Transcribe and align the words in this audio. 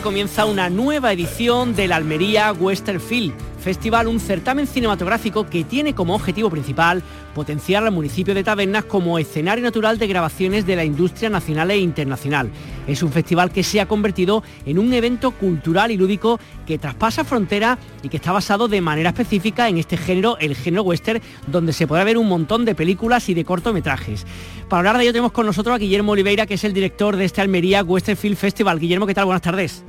comienza 0.00 0.44
una 0.44 0.70
nueva 0.70 1.12
edición 1.12 1.74
del 1.76 1.92
Almería 1.92 2.52
Western 2.52 3.00
Film 3.00 3.32
Festival, 3.64 4.08
un 4.08 4.20
certamen 4.20 4.66
cinematográfico 4.66 5.46
que 5.46 5.64
tiene 5.64 5.94
como 5.94 6.14
objetivo 6.14 6.50
principal 6.50 7.02
potenciar 7.34 7.82
al 7.82 7.92
municipio 7.92 8.34
de 8.34 8.44
Tabernas 8.44 8.84
como 8.84 9.18
escenario 9.18 9.64
natural 9.64 9.96
de 9.96 10.06
grabaciones 10.06 10.66
de 10.66 10.76
la 10.76 10.84
industria 10.84 11.30
nacional 11.30 11.70
e 11.70 11.78
internacional. 11.78 12.50
Es 12.86 13.02
un 13.02 13.10
festival 13.10 13.50
que 13.50 13.62
se 13.62 13.80
ha 13.80 13.88
convertido 13.88 14.42
en 14.66 14.78
un 14.78 14.92
evento 14.92 15.30
cultural 15.30 15.90
y 15.90 15.96
lúdico 15.96 16.38
que 16.66 16.76
traspasa 16.76 17.24
fronteras 17.24 17.78
y 18.02 18.10
que 18.10 18.18
está 18.18 18.32
basado 18.32 18.68
de 18.68 18.82
manera 18.82 19.08
específica 19.08 19.66
en 19.66 19.78
este 19.78 19.96
género, 19.96 20.36
el 20.40 20.56
género 20.56 20.82
western, 20.82 21.22
donde 21.46 21.72
se 21.72 21.86
podrá 21.86 22.04
ver 22.04 22.18
un 22.18 22.28
montón 22.28 22.66
de 22.66 22.74
películas 22.74 23.30
y 23.30 23.34
de 23.34 23.46
cortometrajes. 23.46 24.26
Para 24.68 24.80
hablar 24.80 24.98
de 24.98 25.04
ello 25.04 25.12
tenemos 25.12 25.32
con 25.32 25.46
nosotros 25.46 25.74
a 25.74 25.78
Guillermo 25.78 26.12
Oliveira, 26.12 26.44
que 26.44 26.54
es 26.54 26.64
el 26.64 26.74
director 26.74 27.16
de 27.16 27.24
este 27.24 27.40
Almería 27.40 27.82
Western 27.82 28.18
Film 28.18 28.36
Festival. 28.36 28.78
Guillermo, 28.78 29.06
¿qué 29.06 29.14
tal? 29.14 29.24
Buenas 29.24 29.40
tardes. 29.40 29.82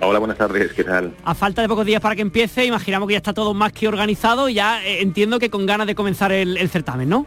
Hola, 0.00 0.18
buenas 0.18 0.36
tardes, 0.36 0.74
¿qué 0.74 0.84
tal? 0.84 1.14
A 1.24 1.34
falta 1.34 1.62
de 1.62 1.68
pocos 1.68 1.86
días 1.86 2.02
para 2.02 2.14
que 2.14 2.20
empiece, 2.20 2.66
imaginamos 2.66 3.08
que 3.08 3.12
ya 3.14 3.18
está 3.18 3.32
todo 3.32 3.54
más 3.54 3.72
que 3.72 3.88
organizado 3.88 4.48
y 4.48 4.54
ya 4.54 4.84
eh, 4.84 5.00
entiendo 5.00 5.38
que 5.38 5.48
con 5.48 5.64
ganas 5.64 5.86
de 5.86 5.94
comenzar 5.94 6.32
el, 6.32 6.68
certamen, 6.68 7.08
¿no? 7.08 7.26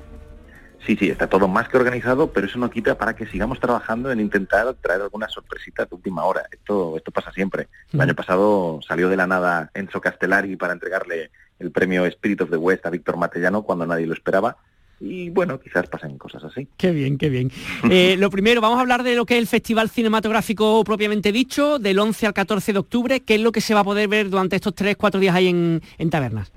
Sí, 0.85 0.95
sí, 0.95 1.09
está 1.09 1.27
todo 1.27 1.47
más 1.47 1.67
que 1.67 1.77
organizado, 1.77 2.31
pero 2.31 2.45
eso 2.45 2.59
no 2.59 2.69
quita 2.69 2.95
para 2.95 3.15
que 3.15 3.25
sigamos 3.25 3.59
trabajando 3.59 4.11
en 4.11 4.19
intentar 4.19 4.71
traer 4.75 5.01
alguna 5.01 5.27
sorpresita 5.27 5.85
de 5.85 5.95
última 5.95 6.23
hora. 6.25 6.43
Esto, 6.51 6.95
esto 6.95 7.11
pasa 7.11 7.31
siempre. 7.31 7.67
El 7.91 8.01
año 8.01 8.15
pasado 8.15 8.79
salió 8.87 9.09
de 9.09 9.17
la 9.17 9.27
nada 9.27 9.71
Enzo 9.73 9.99
Castellari 9.99 10.55
para 10.55 10.73
entregarle 10.73 11.31
el 11.57 11.71
premio 11.71 12.05
Spirit 12.05 12.41
of 12.41 12.51
the 12.51 12.57
West 12.57 12.85
a 12.85 12.91
Víctor 12.91 13.17
Matellano 13.17 13.63
cuando 13.63 13.85
nadie 13.85 14.05
lo 14.05 14.13
esperaba 14.13 14.57
y 14.99 15.29
bueno, 15.29 15.59
quizás 15.59 15.87
pasen 15.87 16.17
cosas 16.17 16.43
así. 16.43 16.67
Qué 16.77 16.91
bien, 16.91 17.17
qué 17.17 17.29
bien. 17.29 17.51
Eh, 17.89 18.17
lo 18.17 18.29
primero, 18.29 18.61
vamos 18.61 18.77
a 18.77 18.81
hablar 18.81 19.03
de 19.03 19.15
lo 19.15 19.25
que 19.25 19.35
es 19.35 19.39
el 19.39 19.47
Festival 19.47 19.89
Cinematográfico 19.89 20.83
propiamente 20.83 21.31
dicho, 21.31 21.79
del 21.79 21.97
11 21.97 22.27
al 22.27 22.33
14 22.33 22.73
de 22.73 22.79
octubre. 22.79 23.19
¿Qué 23.21 23.35
es 23.35 23.41
lo 23.41 23.51
que 23.51 23.61
se 23.61 23.73
va 23.73 23.79
a 23.79 23.83
poder 23.83 24.07
ver 24.07 24.29
durante 24.29 24.57
estos 24.57 24.75
3-4 24.75 25.19
días 25.19 25.35
ahí 25.35 25.47
en, 25.47 26.09
Tabernas? 26.09 26.51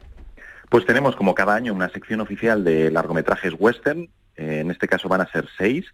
Pues 0.69 0.85
tenemos 0.85 1.17
como 1.17 1.35
cada 1.35 1.55
año 1.55 1.73
una 1.73 1.89
sección 1.91 2.21
oficial 2.21 2.65
de 2.65 2.91
largometrajes 2.91 3.55
western. 3.59 4.09
Eh, 4.37 4.61
en 4.61 4.71
este 4.71 4.89
caso 4.89 5.09
van 5.09 5.21
a 5.21 5.31
ser 5.31 5.49
seis, 5.57 5.87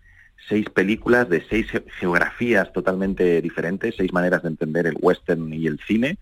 seis 0.49 0.69
películas 0.71 1.29
de 1.29 1.45
seis 1.49 1.67
geografías 2.01 2.73
totalmente 2.73 3.41
diferentes, 3.43 3.95
seis 3.97 4.13
maneras 4.13 4.43
de 4.43 4.49
entender 4.49 4.87
el 4.87 4.97
western 5.01 5.53
y 5.53 5.67
el 5.67 5.79
cine 5.87 6.19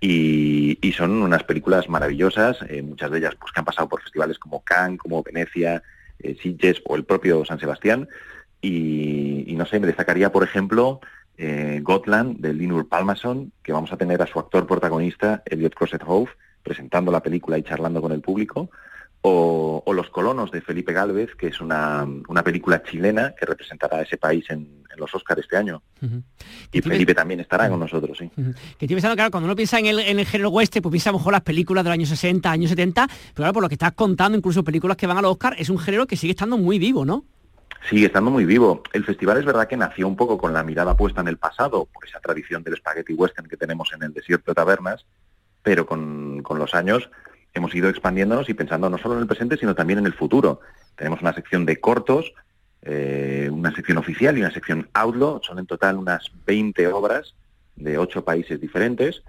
y, 0.00 0.92
son 0.96 1.22
unas 1.22 1.44
películas 1.44 1.88
maravillosas, 1.88 2.58
eh, 2.68 2.82
muchas 2.82 3.10
de 3.10 3.18
ellas 3.18 3.34
pues, 3.38 3.52
que 3.52 3.60
han 3.60 3.64
pasado 3.64 3.88
por 3.88 4.02
festivales 4.02 4.38
como 4.38 4.62
Cannes, 4.64 4.98
como 4.98 5.22
Venecia, 5.22 5.82
eh, 6.18 6.36
Sitges 6.42 6.82
o 6.84 6.96
el 6.96 7.04
propio 7.04 7.44
San 7.44 7.60
Sebastián. 7.60 8.08
Y, 8.60 9.54
no 9.56 9.66
sé, 9.66 9.78
me 9.78 9.86
destacaría, 9.86 10.32
por 10.32 10.42
ejemplo, 10.42 11.00
eh, 11.36 11.80
Gotland 11.82 12.38
de 12.38 12.52
Linur 12.52 12.88
Palmason, 12.88 13.52
que 13.62 13.72
vamos 13.72 13.92
a 13.92 13.96
tener 13.96 14.20
a 14.22 14.26
su 14.26 14.38
actor 14.40 14.66
protagonista, 14.66 15.42
Elliot 15.46 15.74
Crosset 15.74 16.02
Hove, 16.04 16.30
presentando 16.62 17.12
la 17.12 17.22
película 17.22 17.58
y 17.58 17.62
charlando 17.62 18.00
con 18.00 18.12
el 18.12 18.20
público. 18.20 18.70
O, 19.22 19.82
Los 19.92 20.10
colonos 20.10 20.52
de 20.52 20.60
Felipe 20.60 20.92
Galvez, 20.92 21.34
que 21.34 21.48
es 21.48 21.60
una, 21.60 22.06
película 22.44 22.82
chilena 22.82 23.34
que 23.34 23.46
representará 23.46 23.98
a 23.98 24.02
ese 24.02 24.16
país 24.16 24.44
en, 24.50 24.84
los 24.96 25.14
Oscars 25.14 25.40
este 25.40 25.56
año. 25.56 25.80
Y 26.72 26.80
Felipe 26.80 27.14
también 27.14 27.38
estará 27.38 27.68
con 27.68 27.78
nosotros, 27.78 28.18
sí. 28.18 28.30
Que 28.34 28.84
estoy 28.84 28.88
pensando, 28.88 29.14
claro, 29.14 29.30
cuando 29.30 29.46
uno 29.46 29.54
piensa 29.54 29.78
en 29.78 29.86
el, 29.86 30.00
en 30.00 30.18
el 30.18 30.26
género 30.26 30.50
oeste, 30.50 30.82
pues 30.82 30.90
piensa 30.92 31.10
a 31.10 31.12
lo 31.12 31.18
mejor 31.18 31.32
las 31.32 31.42
películas 31.42 31.84
de 31.84 31.90
los 31.90 31.94
años 31.94 32.08
60, 32.08 32.50
años 32.50 32.70
70, 32.70 33.06
pero 33.06 33.34
claro, 33.34 33.52
por 33.52 33.62
lo 33.62 33.68
que 33.68 33.76
estás 33.76 33.92
contando, 33.92 34.36
incluso 34.36 34.64
películas 34.64 34.96
que 34.96 35.06
van 35.06 35.18
a 35.18 35.22
los 35.22 35.36
es 35.56 35.70
un 35.70 35.78
género 35.78 36.06
que 36.06 36.16
sigue 36.16 36.32
estando 36.32 36.58
muy 36.58 36.78
vivo, 36.80 37.04
¿no? 37.04 37.24
Sigue 37.88 38.06
estando 38.06 38.30
muy 38.30 38.44
vivo. 38.44 38.82
El 38.92 39.04
festival 39.04 39.38
es 39.38 39.44
verdad 39.44 39.68
que 39.68 39.76
nació 39.76 40.08
un 40.08 40.16
poco 40.16 40.36
con 40.36 40.52
la 40.52 40.62
mirada 40.62 40.96
puesta 40.96 41.20
en 41.20 41.28
el 41.28 41.38
pasado, 41.38 41.86
por 41.86 42.04
esa 42.04 42.20
tradición 42.20 42.62
del 42.62 42.76
spaghetti 42.76 43.14
western 43.14 43.48
que 43.48 43.56
tenemos 43.56 43.90
en 43.94 44.02
el 44.02 44.12
desierto 44.12 44.50
de 44.50 44.56
tabernas, 44.56 45.06
pero 45.62 45.86
con, 45.86 46.42
con 46.42 46.58
los 46.58 46.74
años 46.74 47.08
hemos 47.54 47.74
ido 47.74 47.88
expandiéndonos 47.88 48.48
y 48.48 48.54
pensando 48.54 48.90
no 48.90 48.98
solo 48.98 49.14
en 49.14 49.20
el 49.20 49.26
presente, 49.26 49.56
sino 49.56 49.74
también 49.74 49.98
en 49.98 50.06
el 50.06 50.14
futuro. 50.14 50.60
Tenemos 50.96 51.20
una 51.20 51.34
sección 51.34 51.66
de 51.66 51.80
cortos, 51.80 52.32
eh, 52.82 53.48
una 53.52 53.74
sección 53.74 53.98
oficial 53.98 54.36
y 54.36 54.40
una 54.40 54.52
sección 54.52 54.88
outlaw. 54.94 55.40
Son 55.42 55.58
en 55.58 55.66
total 55.66 55.96
unas 55.96 56.30
20 56.46 56.86
obras 56.88 57.34
de 57.76 57.98
ocho 57.98 58.24
países 58.24 58.60
diferentes 58.60 59.22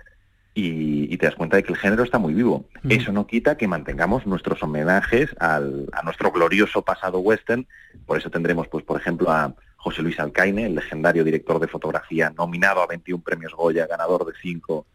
y, 0.54 1.18
te 1.18 1.26
das 1.26 1.36
cuenta 1.36 1.58
de 1.58 1.64
que 1.64 1.74
el 1.74 1.80
género 1.80 2.04
está 2.04 2.18
muy 2.18 2.34
vivo. 2.34 2.66
Eso 2.88 3.12
no 3.12 3.28
quita 3.28 3.58
que 3.58 3.68
mantengamos 3.68 4.26
nuestros 4.26 4.62
homenajes 4.64 5.36
a 5.40 5.62
nuestro 6.04 6.32
glorioso 6.32 6.82
pasado 6.82 7.20
western. 7.20 7.68
Por 8.06 8.18
eso 8.18 8.30
tendremos, 8.30 8.68
pues, 8.68 8.84
por 8.84 9.00
ejemplo, 9.00 9.32
a 9.32 9.54
José 9.78 10.02
Luis 10.02 10.20
Alcaine, 10.20 10.66
el 10.66 10.76
legendario 10.76 11.24
director 11.24 11.60
de 11.60 11.68
fotografía, 11.68 12.34
nominado 12.38 12.82
a 12.82 12.88
21 12.88 13.24
premios 13.24 13.54
Goya, 13.54 13.88
ganador 13.88 14.26
de 14.26 14.34
5 14.42 14.86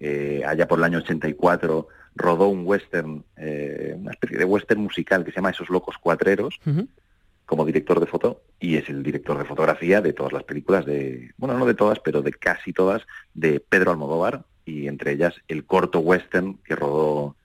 eh, 0.00 0.42
allá 0.46 0.66
por 0.66 0.78
el 0.78 0.84
año 0.84 0.98
84 0.98 1.88
rodó 2.14 2.48
un 2.48 2.66
western, 2.66 3.24
eh, 3.36 3.94
una 3.98 4.12
especie 4.12 4.38
de 4.38 4.44
western 4.44 4.80
musical 4.80 5.24
que 5.24 5.30
se 5.30 5.36
llama 5.36 5.50
Esos 5.50 5.70
locos 5.70 5.96
cuatreros, 5.98 6.60
como 7.46 7.64
director 7.64 8.00
de 8.00 8.06
foto, 8.06 8.42
y 8.60 8.76
es 8.76 8.88
el 8.88 9.02
director 9.02 9.36
de 9.38 9.44
fotografía 9.44 10.00
de 10.00 10.12
todas 10.12 10.32
las 10.32 10.44
películas 10.44 10.86
de, 10.86 11.32
bueno, 11.36 11.58
no 11.58 11.66
de 11.66 11.74
todas, 11.74 11.98
pero 12.00 12.22
de 12.22 12.32
casi 12.32 12.72
todas, 12.72 13.02
de 13.34 13.60
Pedro 13.60 13.90
Almodóvar, 13.90 14.44
y 14.64 14.86
entre 14.86 15.12
ellas 15.12 15.34
el 15.48 15.64
corto 15.64 16.00
western 16.00 16.58
que 16.64 16.76
rodó 16.76 17.36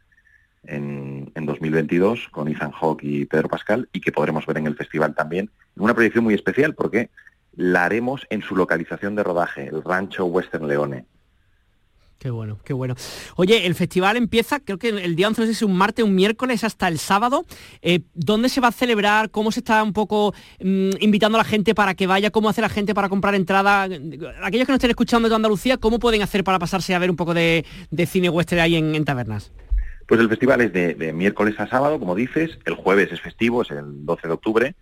en, 0.63 1.31
en 1.33 1.45
2022 1.45 2.29
con 2.29 2.47
Ethan 2.47 2.71
Hawke 2.71 3.03
y 3.03 3.25
Pedro 3.25 3.49
Pascal, 3.49 3.89
y 3.91 4.01
que 4.01 4.11
podremos 4.11 4.45
ver 4.45 4.57
en 4.57 4.67
el 4.67 4.75
festival 4.75 5.15
también, 5.15 5.49
en 5.75 5.83
una 5.83 5.93
proyección 5.93 6.23
muy 6.23 6.33
especial, 6.33 6.75
porque 6.75 7.09
la 7.55 7.85
haremos 7.85 8.27
en 8.29 8.41
su 8.41 8.55
localización 8.55 9.15
de 9.15 9.23
rodaje, 9.23 9.67
el 9.67 9.83
Rancho 9.83 10.25
Western 10.25 10.67
Leone, 10.67 11.05
Qué 12.19 12.31
bueno, 12.31 12.57
qué 12.63 12.73
bueno. 12.73 12.95
Oye, 13.35 13.67
el 13.67 13.75
festival 13.75 14.17
empieza, 14.17 14.59
creo 14.59 14.79
que 14.79 14.89
el 14.89 15.15
día 15.15 15.27
11 15.27 15.43
es 15.43 15.61
un 15.61 15.77
martes, 15.77 16.03
un 16.03 16.15
miércoles 16.15 16.63
hasta 16.63 16.87
el 16.87 16.97
sábado. 16.97 17.45
Eh, 17.83 18.01
¿Dónde 18.15 18.49
se 18.49 18.59
va 18.59 18.69
a 18.69 18.71
celebrar? 18.71 19.29
¿Cómo 19.29 19.51
se 19.51 19.59
está 19.59 19.83
un 19.83 19.93
poco 19.93 20.33
mm, 20.59 20.89
invitando 20.99 21.37
a 21.37 21.41
la 21.41 21.45
gente 21.47 21.75
para 21.75 21.93
que 21.93 22.07
vaya? 22.07 22.31
¿Cómo 22.31 22.49
hace 22.49 22.61
la 22.61 22.69
gente 22.69 22.95
para 22.95 23.07
comprar 23.07 23.35
entrada? 23.35 23.83
Aquellos 23.83 24.65
que 24.65 24.71
no 24.71 24.75
estén 24.75 24.89
escuchando 24.89 25.29
de 25.29 25.35
Andalucía, 25.35 25.77
¿cómo 25.77 25.99
pueden 25.99 26.23
hacer 26.23 26.43
para 26.43 26.57
pasarse 26.57 26.95
a 26.95 26.99
ver 26.99 27.11
un 27.11 27.15
poco 27.15 27.35
de, 27.35 27.63
cine 28.07 28.29
western 28.29 28.61
ahí 28.61 28.75
en, 28.75 29.05
tabernas? 29.05 29.51
Pues 30.07 30.19
el 30.19 30.27
festival 30.27 30.61
es 30.61 30.73
de, 30.73 31.13
miércoles 31.13 31.53
a 31.59 31.67
sábado, 31.67 31.99
como 31.99 32.15
dices. 32.15 32.57
El 32.65 32.73
jueves 32.73 33.11
es 33.11 33.21
festivo, 33.21 33.61
es 33.61 33.69
el 33.69 34.05
12 34.07 34.27
de 34.27 34.33
octubre. 34.33 34.75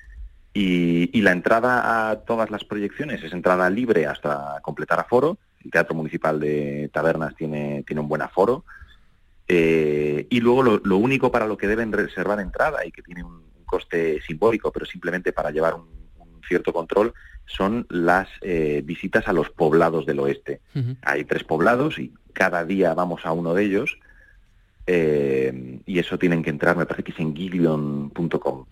Y, 0.53 1.09
y 1.12 1.22
la 1.22 1.34
entrada 1.34 2.09
a 2.09 2.16
todas 2.22 2.50
las 2.50 2.63
proyecciones 2.63 3.22
es 3.22 3.34
entrada 3.34 3.69
libre 3.69 4.06
hasta 4.06 4.62
completar 4.62 5.01
aforo 5.01 5.38
el 5.66 5.72
Teatro 5.72 5.96
Municipal 5.96 6.40
de 6.40 6.90
Tabernas 6.94 7.36
tiene, 7.36 7.84
tiene 7.86 8.02
un 8.02 8.08
buen 8.08 8.22
aforo. 8.22 8.64
Eh, 9.48 10.26
y 10.30 10.40
luego 10.40 10.64
lo, 10.64 10.98
único 10.98 11.31
para 11.31 11.48
lo 11.48 11.58
que 11.58 11.68
deben 11.68 11.92
reservar 11.92 12.40
entrada 12.40 12.86
y 12.86 12.92
que 12.92 13.02
tiene 13.02 13.24
un, 13.24 13.44
coste 13.66 14.22
simbólico, 14.22 14.72
pero 14.72 14.86
simplemente 14.86 15.34
para 15.34 15.50
llevar 15.50 15.74
un, 15.74 15.88
cierto 16.48 16.72
control, 16.72 17.14
son 17.48 17.88
las 17.90 18.30
eh, 18.42 18.84
visitas 18.86 19.28
a 19.28 19.34
los 19.34 19.50
poblados 19.50 20.06
del 20.06 20.20
oeste. 20.20 20.62
Hay 21.02 21.25
tres 21.25 21.44
poblados 21.44 21.98
y 21.98 22.14
cada 22.31 22.64
día 22.64 22.94
vamos 22.94 23.25
a 23.25 23.31
uno 23.31 23.56
de 23.56 23.64
ellos. 23.64 23.98
Eh, 24.86 25.81
y 25.84 25.98
eso 25.98 26.20
tienen 26.20 26.44
que 26.44 26.52
entrar, 26.52 26.78
me 26.78 26.86
parece 26.86 27.04
que 27.04 27.12
es 27.12 27.20
en 27.20 27.36
giglion.com. 27.36 28.66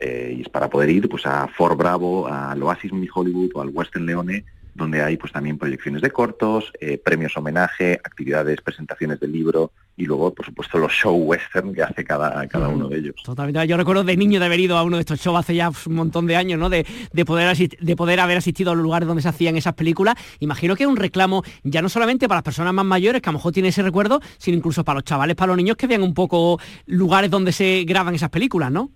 y 0.00 0.40
es 0.40 0.48
para 0.48 0.68
poder 0.68 0.90
ir 0.90 1.08
pues 1.08 1.24
a 1.24 1.46
Fort 1.46 1.78
Bravo, 1.78 2.26
al 2.26 2.60
Oasis 2.60 2.92
Mi 2.92 3.06
Hollywood 3.12 3.52
o 3.54 3.62
al 3.62 3.68
Western 3.68 4.06
Leone 4.06 4.44
donde 4.76 5.02
hay 5.02 5.16
pues 5.16 5.32
también 5.32 5.56
proyecciones 5.58 6.02
de 6.02 6.10
cortos, 6.10 6.72
eh, 6.80 6.98
premios 6.98 7.36
homenaje, 7.36 7.98
actividades, 8.04 8.60
presentaciones 8.60 9.18
del 9.18 9.32
libro 9.32 9.72
y 9.96 10.04
luego, 10.04 10.34
por 10.34 10.44
supuesto, 10.44 10.78
los 10.78 10.92
show 10.92 11.16
western 11.16 11.72
que 11.72 11.82
hace 11.82 12.04
cada, 12.04 12.46
cada 12.48 12.68
uno 12.68 12.86
de 12.86 12.98
ellos. 12.98 13.14
Totalmente. 13.24 13.66
Yo 13.66 13.78
recuerdo 13.78 14.04
de 14.04 14.14
niño 14.14 14.38
de 14.38 14.44
haber 14.44 14.60
ido 14.60 14.76
a 14.76 14.82
uno 14.82 14.96
de 14.96 15.00
estos 15.00 15.18
shows 15.18 15.38
hace 15.38 15.54
ya 15.54 15.70
un 15.70 15.94
montón 15.94 16.26
de 16.26 16.36
años, 16.36 16.60
¿no? 16.60 16.68
De, 16.68 16.84
poder 17.24 17.56
de 17.56 17.96
poder 17.96 18.20
haber 18.20 18.36
asistido 18.36 18.72
a 18.72 18.74
los 18.74 18.82
lugares 18.82 19.08
donde 19.08 19.22
se 19.22 19.28
hacían 19.28 19.56
esas 19.56 19.72
películas. 19.72 20.14
Imagino 20.40 20.76
que 20.76 20.82
es 20.82 20.88
un 20.88 20.96
reclamo 20.96 21.42
ya 21.62 21.80
no 21.80 21.88
solamente 21.88 22.28
para 22.28 22.38
las 22.38 22.44
personas 22.44 22.74
más 22.74 22.84
mayores, 22.84 23.22
que 23.22 23.30
a 23.30 23.32
lo 23.32 23.38
mejor 23.38 23.52
tienen 23.52 23.70
ese 23.70 23.82
recuerdo, 23.82 24.20
sino 24.36 24.58
incluso 24.58 24.84
para 24.84 24.96
los 24.96 25.04
chavales, 25.04 25.34
para 25.34 25.48
los 25.48 25.56
niños 25.56 25.76
que 25.76 25.86
vean 25.86 26.02
un 26.02 26.12
poco 26.12 26.60
lugares 26.84 27.30
donde 27.30 27.52
se 27.52 27.84
graban 27.86 28.14
esas 28.14 28.28
películas, 28.28 28.70
¿no? 28.70 28.90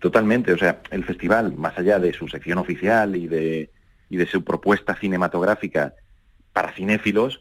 Totalmente. 0.00 0.52
O 0.52 0.58
sea, 0.58 0.80
el 0.90 1.04
festival, 1.04 1.54
más 1.56 1.78
allá 1.78 2.00
de 2.00 2.12
su 2.12 2.26
sección 2.26 2.58
oficial 2.58 3.14
y 3.14 3.28
de 3.28 3.70
y 4.12 4.18
de 4.18 4.26
su 4.26 4.44
propuesta 4.44 4.94
cinematográfica 4.94 5.94
para 6.52 6.70
cinéfilos, 6.72 7.40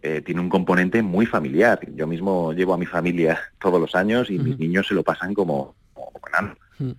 eh, 0.00 0.22
tiene 0.24 0.40
un 0.40 0.48
componente 0.48 1.02
muy 1.02 1.26
familiar. 1.26 1.80
Yo 1.92 2.06
mismo 2.06 2.52
llevo 2.52 2.72
a 2.72 2.78
mi 2.78 2.86
familia 2.86 3.40
todos 3.60 3.80
los 3.80 3.96
años 3.96 4.30
y 4.30 4.38
mis 4.38 4.56
niños 4.60 4.86
se 4.86 4.94
lo 4.94 5.02
pasan 5.02 5.34
como, 5.34 5.74
como 5.92 6.12
mm. 6.78 6.92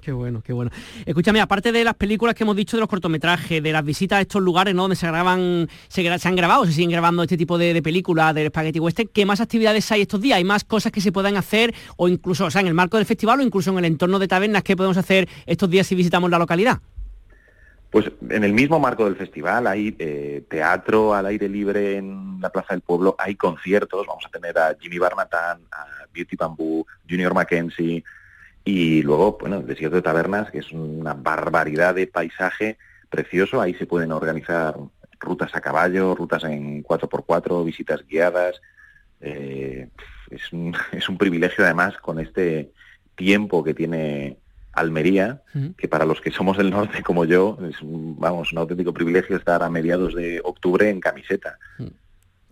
Qué 0.00 0.12
bueno, 0.12 0.40
qué 0.40 0.52
bueno. 0.52 0.70
Escúchame, 1.04 1.40
aparte 1.40 1.72
de 1.72 1.82
las 1.82 1.94
películas 1.94 2.36
que 2.36 2.44
hemos 2.44 2.54
dicho 2.54 2.76
de 2.76 2.82
los 2.82 2.88
cortometrajes, 2.88 3.60
de 3.60 3.72
las 3.72 3.84
visitas 3.84 4.18
a 4.18 4.20
estos 4.20 4.40
lugares 4.40 4.72
¿no? 4.72 4.82
donde 4.82 4.94
se 4.94 5.08
graban, 5.08 5.68
se, 5.88 6.08
han 6.08 6.36
grabado, 6.36 6.64
se 6.64 6.72
siguen 6.72 6.90
grabando 6.92 7.24
este 7.24 7.36
tipo 7.36 7.58
de, 7.58 7.82
películas 7.82 8.36
del 8.36 8.50
Spaghetti 8.50 8.78
Western, 8.78 9.10
¿qué 9.12 9.26
más 9.26 9.40
actividades 9.40 9.90
hay 9.90 10.02
estos 10.02 10.20
días? 10.20 10.36
¿Hay 10.36 10.44
más 10.44 10.62
cosas 10.62 10.92
que 10.92 11.00
se 11.00 11.10
puedan 11.10 11.36
hacer 11.36 11.74
o 11.96 12.06
incluso, 12.06 12.44
o 12.44 12.50
sea, 12.52 12.60
en 12.60 12.68
el 12.68 12.74
marco 12.74 12.98
del 12.98 13.06
festival 13.06 13.40
o 13.40 13.42
incluso 13.42 13.72
en 13.72 13.78
el 13.78 13.84
entorno 13.86 14.20
de 14.20 14.28
tabernas 14.28 14.62
que 14.62 14.76
podemos 14.76 14.96
hacer 14.96 15.28
estos 15.46 15.68
días 15.68 15.88
si 15.88 15.96
visitamos 15.96 16.30
la 16.30 16.38
localidad? 16.38 16.80
Pues 17.90 18.10
en 18.28 18.44
el 18.44 18.52
mismo 18.52 18.78
marco 18.78 19.06
del 19.06 19.16
festival 19.16 19.66
hay 19.66 19.96
eh, 19.98 20.44
teatro 20.48 21.14
al 21.14 21.24
aire 21.26 21.48
libre 21.48 21.96
en 21.96 22.38
la 22.40 22.50
Plaza 22.50 22.74
del 22.74 22.82
Pueblo, 22.82 23.16
hay 23.18 23.34
conciertos, 23.34 24.06
vamos 24.06 24.26
a 24.26 24.30
tener 24.30 24.58
a 24.58 24.76
Jimmy 24.78 24.98
Barnatán, 24.98 25.60
a 25.72 25.86
Beauty 26.12 26.36
Bamboo, 26.36 26.86
Junior 27.08 27.32
Mackenzie 27.32 28.04
y 28.64 29.02
luego, 29.02 29.38
bueno, 29.40 29.56
el 29.56 29.66
desierto 29.66 29.96
de 29.96 30.02
tabernas, 30.02 30.50
que 30.50 30.58
es 30.58 30.70
una 30.72 31.14
barbaridad 31.14 31.94
de 31.94 32.06
paisaje 32.06 32.76
precioso, 33.08 33.62
ahí 33.62 33.72
se 33.72 33.86
pueden 33.86 34.12
organizar 34.12 34.76
rutas 35.18 35.54
a 35.54 35.60
caballo, 35.62 36.14
rutas 36.14 36.44
en 36.44 36.82
4x4, 36.84 37.64
visitas 37.64 38.06
guiadas. 38.06 38.60
Eh, 39.20 39.88
es, 40.30 40.52
un, 40.52 40.76
es 40.92 41.08
un 41.08 41.16
privilegio 41.16 41.64
además 41.64 41.96
con 41.96 42.20
este 42.20 42.70
tiempo 43.14 43.64
que 43.64 43.72
tiene 43.72 44.36
Almería, 44.72 45.42
que 45.76 45.88
para 45.88 46.04
los 46.04 46.20
que 46.20 46.30
somos 46.30 46.56
del 46.56 46.70
norte 46.70 47.02
como 47.02 47.24
yo, 47.24 47.58
es 47.68 47.80
un, 47.82 48.18
vamos, 48.18 48.52
un 48.52 48.58
auténtico 48.58 48.92
privilegio 48.92 49.36
estar 49.36 49.62
a 49.62 49.70
mediados 49.70 50.14
de 50.14 50.40
octubre 50.44 50.88
en 50.88 51.00
camiseta. 51.00 51.58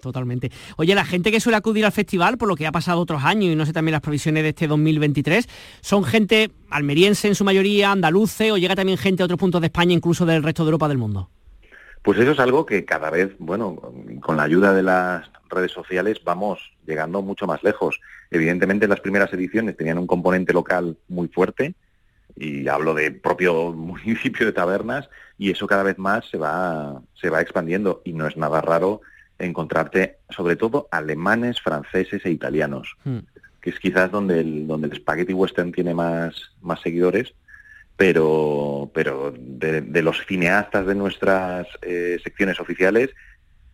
Totalmente. 0.01 0.51
Oye, 0.77 0.95
la 0.95 1.05
gente 1.05 1.31
que 1.31 1.41
suele 1.41 1.57
acudir 1.57 1.85
al 1.85 1.93
festival, 1.93 2.39
por 2.39 2.49
lo 2.49 2.55
que 2.55 2.67
ha 2.67 2.73
pasado 2.73 3.01
otros 3.01 3.25
años 3.25 3.51
y 3.51 3.57
no 3.57 3.67
sé 3.67 3.73
también 3.73 3.93
las 3.93 4.03
provisiones 4.03 4.43
de 4.43 4.51
este 4.51 4.67
2023, 4.67 5.49
son 5.81 6.05
gente 6.05 6.51
almeriense 6.71 7.29
en 7.29 7.35
su 7.35 7.45
mayoría, 7.45 7.93
andaluce 7.93 8.53
o 8.53 8.59
llega 8.59 8.77
también 8.77 8.99
gente 8.99 9.19
de 9.19 9.25
otros 9.25 9.41
puntos 9.41 9.61
de 9.61 9.69
España, 9.69 9.95
incluso 9.95 10.27
del 10.27 10.43
resto 10.43 10.65
de 10.65 10.69
Europa 10.69 10.89
del 10.89 10.99
mundo. 10.99 11.31
Pues 12.03 12.21
eso 12.21 12.31
es 12.31 12.39
algo 12.39 12.67
que 12.67 12.85
cada 12.85 13.11
vez, 13.11 13.35
bueno, 13.39 13.81
con 14.21 14.37
la 14.37 14.45
ayuda 14.45 14.73
de 14.73 14.85
las 14.85 15.29
redes 15.49 15.73
sociales 15.73 16.21
vamos 16.25 16.61
llegando 16.87 17.21
mucho 17.23 17.47
más 17.49 17.65
lejos. 17.65 18.01
Evidentemente 18.31 18.87
las 18.87 19.01
primeras 19.01 19.33
ediciones 19.33 19.77
tenían 19.77 19.99
un 19.99 20.07
componente 20.07 20.53
local 20.53 20.97
muy 21.09 21.27
fuerte, 21.27 21.75
y 22.37 22.69
hablo 22.69 22.95
de 22.95 23.11
propio 23.11 23.73
municipio 23.73 24.47
de 24.47 24.53
Tabernas, 24.53 25.09
y 25.39 25.51
eso 25.51 25.67
cada 25.67 25.83
vez 25.83 25.99
más 25.99 26.29
se 26.29 26.39
va, 26.39 27.03
se 27.15 27.31
va 27.31 27.41
expandiendo 27.41 28.03
y 28.05 28.13
no 28.13 28.27
es 28.27 28.37
nada 28.37 28.61
raro 28.61 29.01
encontrarte 29.39 30.19
sobre 30.31 30.57
todo 30.57 30.89
alemanes, 30.91 31.61
franceses 31.61 32.25
e 32.25 32.31
italianos, 32.31 32.97
hmm. 33.05 33.19
que 33.61 33.71
es 33.71 33.79
quizás 33.79 34.11
donde 34.11 34.41
el, 34.41 34.67
donde 34.67 34.89
el 34.89 34.97
spaghetti 34.97 35.35
western 35.35 35.73
tiene 35.73 35.95
más, 35.95 36.53
más 36.63 36.81
seguidores, 36.81 37.35
pero, 37.97 38.91
pero 38.95 39.35
de, 39.37 40.03
los 40.03 40.25
cineastas 40.27 40.87
de 40.87 40.95
nuestras 40.95 41.67
eh, 41.83 42.19
secciones 42.23 42.61
oficiales, 42.61 43.11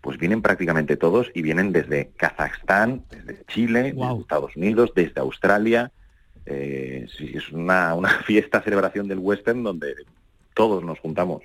pues 0.01 0.19
vienen 0.19 0.43
prácticamente 0.43 0.97
todos 0.97 1.31
y 1.35 1.43
vienen 1.43 1.73
desde 1.73 2.11
Kazajstán, 2.17 3.05
desde 3.11 3.45
Chile, 3.47 3.95
desde 3.95 4.21
Estados 4.21 4.57
Unidos, 4.57 4.93
desde 4.95 5.21
Australia, 5.21 5.93
eh, 6.47 7.07
es 7.21 7.53
una, 7.53 7.97
fiesta, 8.27 8.63
celebración 8.63 9.09
del 9.09 9.19
western 9.19 9.63
donde 9.63 9.95
todos 10.55 10.85
nos 10.85 10.99
juntamos. 10.99 11.43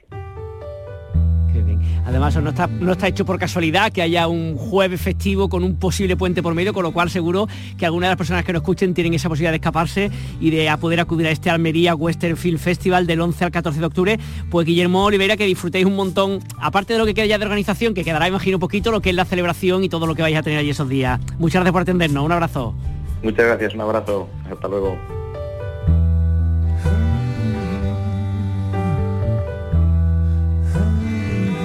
Además, 2.07 2.41
no 2.41 2.51
está, 2.51 2.67
no 2.67 2.93
está 2.93 3.09
hecho 3.09 3.25
por 3.25 3.37
casualidad 3.37 3.91
que 3.91 4.01
haya 4.01 4.29
un 4.29 4.55
jueves 4.55 5.01
festivo 5.01 5.49
con 5.49 5.65
un 5.65 5.75
posible 5.75 6.15
puente 6.15 6.41
por 6.41 6.53
medio, 6.55 6.73
con 6.73 6.83
lo 6.83 6.93
cual 6.93 7.09
seguro 7.09 7.49
que 7.77 7.85
algunas 7.85 8.07
de 8.07 8.11
las 8.11 8.17
personas 8.17 8.45
que 8.45 8.53
nos 8.53 8.61
escuchen 8.61 8.93
tienen 8.93 9.13
esa 9.13 9.27
posibilidad 9.27 9.51
de 9.51 9.57
escaparse 9.57 10.09
y 10.39 10.49
de 10.49 10.73
poder 10.79 11.01
acudir 11.01 11.27
a 11.27 11.31
este 11.31 11.49
Almería 11.49 11.95
Western 11.95 12.37
Film 12.37 12.59
Festival 12.59 13.07
del 13.07 13.19
11 13.19 13.43
al 13.43 13.51
14 13.51 13.81
de 13.81 13.85
octubre. 13.85 14.19
Pues 14.49 14.65
Guillermo 14.65 15.03
Oliveira, 15.03 15.35
que 15.35 15.45
disfrutéis 15.45 15.85
un 15.85 15.97
montón, 15.97 16.39
aparte 16.61 16.93
de 16.93 16.99
lo 16.99 17.05
que 17.05 17.13
queda 17.13 17.25
ya 17.25 17.37
de 17.37 17.43
organización, 17.43 17.93
que 17.93 18.05
quedará, 18.05 18.25
imagino, 18.25 18.55
un 18.55 18.61
poquito, 18.61 18.89
lo 18.89 19.01
que 19.01 19.09
es 19.09 19.15
la 19.15 19.25
celebración 19.25 19.83
y 19.83 19.89
todo 19.89 20.07
lo 20.07 20.15
que 20.15 20.21
vais 20.21 20.37
a 20.37 20.41
tener 20.41 20.59
allí 20.59 20.69
esos 20.69 20.87
días. 20.87 21.19
Muchas 21.39 21.55
gracias 21.55 21.73
por 21.73 21.81
atendernos. 21.81 22.23
Un 22.23 22.31
abrazo. 22.31 22.73
Muchas 23.23 23.45
gracias, 23.45 23.73
un 23.73 23.81
abrazo. 23.81 24.29
Hasta 24.49 24.67
luego. 24.67 24.97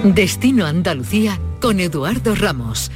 Destino 0.03 0.65
Andalucía 0.65 1.39
con 1.61 1.79
Eduardo 1.79 2.35
Ramos. 2.35 2.91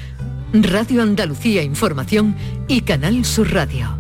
Radio 0.53 1.01
Andalucía 1.01 1.63
Información 1.63 2.35
y 2.67 2.81
Canal 2.81 3.23
Sur 3.23 3.53
Radio. 3.53 3.96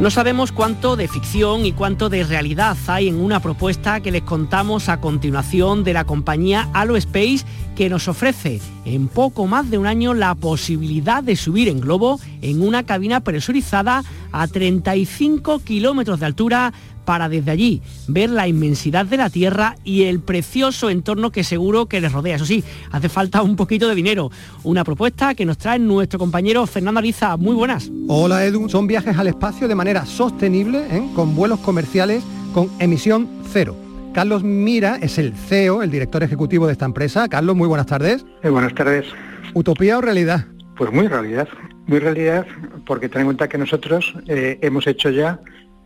No 0.00 0.10
sabemos 0.10 0.52
cuánto 0.52 0.94
de 0.94 1.08
ficción 1.08 1.66
y 1.66 1.72
cuánto 1.72 2.08
de 2.08 2.22
realidad 2.22 2.76
hay 2.86 3.08
en 3.08 3.20
una 3.20 3.40
propuesta 3.40 3.98
que 3.98 4.12
les 4.12 4.22
contamos 4.22 4.88
a 4.88 5.00
continuación 5.00 5.82
de 5.82 5.92
la 5.92 6.04
compañía 6.04 6.68
Space 6.94 7.44
que 7.78 7.88
nos 7.88 8.08
ofrece 8.08 8.60
en 8.84 9.06
poco 9.06 9.46
más 9.46 9.70
de 9.70 9.78
un 9.78 9.86
año 9.86 10.12
la 10.12 10.34
posibilidad 10.34 11.22
de 11.22 11.36
subir 11.36 11.68
en 11.68 11.78
globo 11.78 12.18
en 12.42 12.60
una 12.60 12.82
cabina 12.82 13.20
presurizada 13.20 14.02
a 14.32 14.48
35 14.48 15.60
kilómetros 15.60 16.18
de 16.18 16.26
altura 16.26 16.72
para 17.04 17.28
desde 17.28 17.52
allí 17.52 17.80
ver 18.08 18.30
la 18.30 18.48
inmensidad 18.48 19.06
de 19.06 19.16
la 19.16 19.30
Tierra 19.30 19.76
y 19.84 20.02
el 20.02 20.18
precioso 20.18 20.90
entorno 20.90 21.30
que 21.30 21.44
seguro 21.44 21.86
que 21.86 22.00
les 22.00 22.10
rodea. 22.10 22.34
Eso 22.34 22.46
sí, 22.46 22.64
hace 22.90 23.08
falta 23.08 23.42
un 23.42 23.54
poquito 23.54 23.88
de 23.88 23.94
dinero. 23.94 24.32
Una 24.64 24.82
propuesta 24.82 25.36
que 25.36 25.46
nos 25.46 25.56
trae 25.56 25.78
nuestro 25.78 26.18
compañero 26.18 26.66
Fernando 26.66 26.98
Ariza. 26.98 27.36
Muy 27.36 27.54
buenas. 27.54 27.92
Hola 28.08 28.44
Edu, 28.44 28.68
son 28.68 28.88
viajes 28.88 29.16
al 29.16 29.28
espacio 29.28 29.68
de 29.68 29.76
manera 29.76 30.04
sostenible, 30.04 30.84
¿eh? 30.90 31.08
con 31.14 31.36
vuelos 31.36 31.60
comerciales 31.60 32.24
con 32.52 32.68
emisión 32.80 33.28
cero. 33.52 33.87
Carlos 34.18 34.42
Mira 34.42 34.98
es 35.00 35.16
el 35.18 35.32
CEO, 35.32 35.80
el 35.80 35.92
director 35.92 36.24
ejecutivo 36.24 36.66
de 36.66 36.72
esta 36.72 36.84
empresa. 36.84 37.28
Carlos, 37.28 37.54
muy 37.54 37.68
buenas 37.68 37.86
tardes. 37.86 38.26
Eh, 38.42 38.48
buenas 38.48 38.74
tardes. 38.74 39.06
¿Utopía 39.54 39.96
o 39.96 40.00
realidad? 40.00 40.44
Pues 40.76 40.90
muy 40.90 41.06
realidad, 41.06 41.46
muy 41.86 42.00
realidad, 42.00 42.44
porque 42.84 43.08
ten 43.08 43.20
en 43.20 43.26
cuenta 43.28 43.48
que 43.48 43.58
nosotros 43.58 44.12
eh, 44.26 44.58
hemos 44.60 44.88
hecho 44.88 45.10
ya 45.10 45.38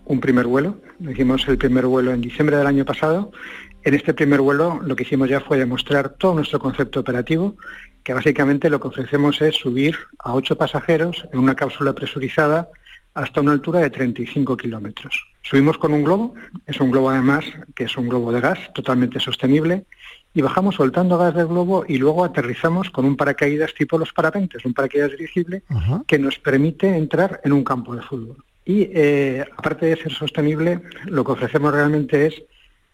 un 0.06 0.20
primer 0.20 0.46
vuelo. 0.46 0.81
Hicimos 0.99 1.46
el 1.46 1.58
primer 1.58 1.84
vuelo 1.84 2.11
en 2.11 2.23
diciembre 2.23 2.56
del 2.56 2.67
año 2.67 2.87
pasado. 2.87 3.32
En 3.82 3.93
este 3.93 4.14
primer 4.14 4.40
vuelo 4.40 4.81
lo 4.82 4.96
que 4.96 5.02
hicimos 5.02 5.29
ya 5.29 5.43
fue 5.43 5.58
demostrar 5.58 6.14
todo 6.14 6.37
nuestro 6.37 6.58
concepto 6.58 7.00
operativo, 7.00 7.56
que 8.02 8.14
básicamente 8.14 8.70
lo 8.70 8.81
que 8.81 8.88
ofrecemos 8.88 9.43
es 9.43 9.56
subir 9.56 9.94
a 10.20 10.32
ocho 10.32 10.56
pasajeros 10.56 11.29
en 11.34 11.38
una 11.38 11.55
cápsula 11.55 11.93
presurizada 11.93 12.70
hasta 13.14 13.41
una 13.41 13.53
altura 13.53 13.81
de 13.81 13.91
35 13.91 14.56
kilómetros. 14.56 15.26
Subimos 15.43 15.76
con 15.79 15.93
un 15.93 16.05
globo, 16.05 16.35
es 16.67 16.81
un 16.81 16.91
globo 16.91 17.11
además 17.11 17.44
que 17.75 17.85
es 17.85 17.97
un 17.97 18.09
globo 18.09 18.32
de 18.32 18.41
gas 18.41 18.59
totalmente 18.75 19.20
sostenible, 19.20 19.85
y 20.35 20.41
bajamos 20.41 20.76
soltando 20.76 21.19
gas 21.19 21.35
del 21.35 21.47
globo 21.47 21.85
y 21.87 21.99
luego 21.99 22.25
aterrizamos 22.25 22.91
con 22.91 23.05
un 23.05 23.17
paracaídas 23.17 23.75
tipo 23.75 23.99
los 23.99 24.12
parapentes, 24.12 24.64
un 24.64 24.73
paracaídas 24.73 25.11
dirigible 25.11 25.62
que 26.06 26.19
nos 26.19 26.38
permite 26.38 26.97
entrar 26.97 27.41
en 27.44 27.53
un 27.53 27.64
campo 27.64 27.94
de 27.94 28.03
fútbol. 28.03 28.43
Y 28.64 28.88
eh, 28.94 29.44
aparte 29.56 29.87
de 29.87 29.97
ser 29.97 30.12
sostenible, 30.12 30.81
lo 31.05 31.25
que 31.25 31.32
ofrecemos 31.32 31.72
realmente 31.72 32.27
es 32.27 32.43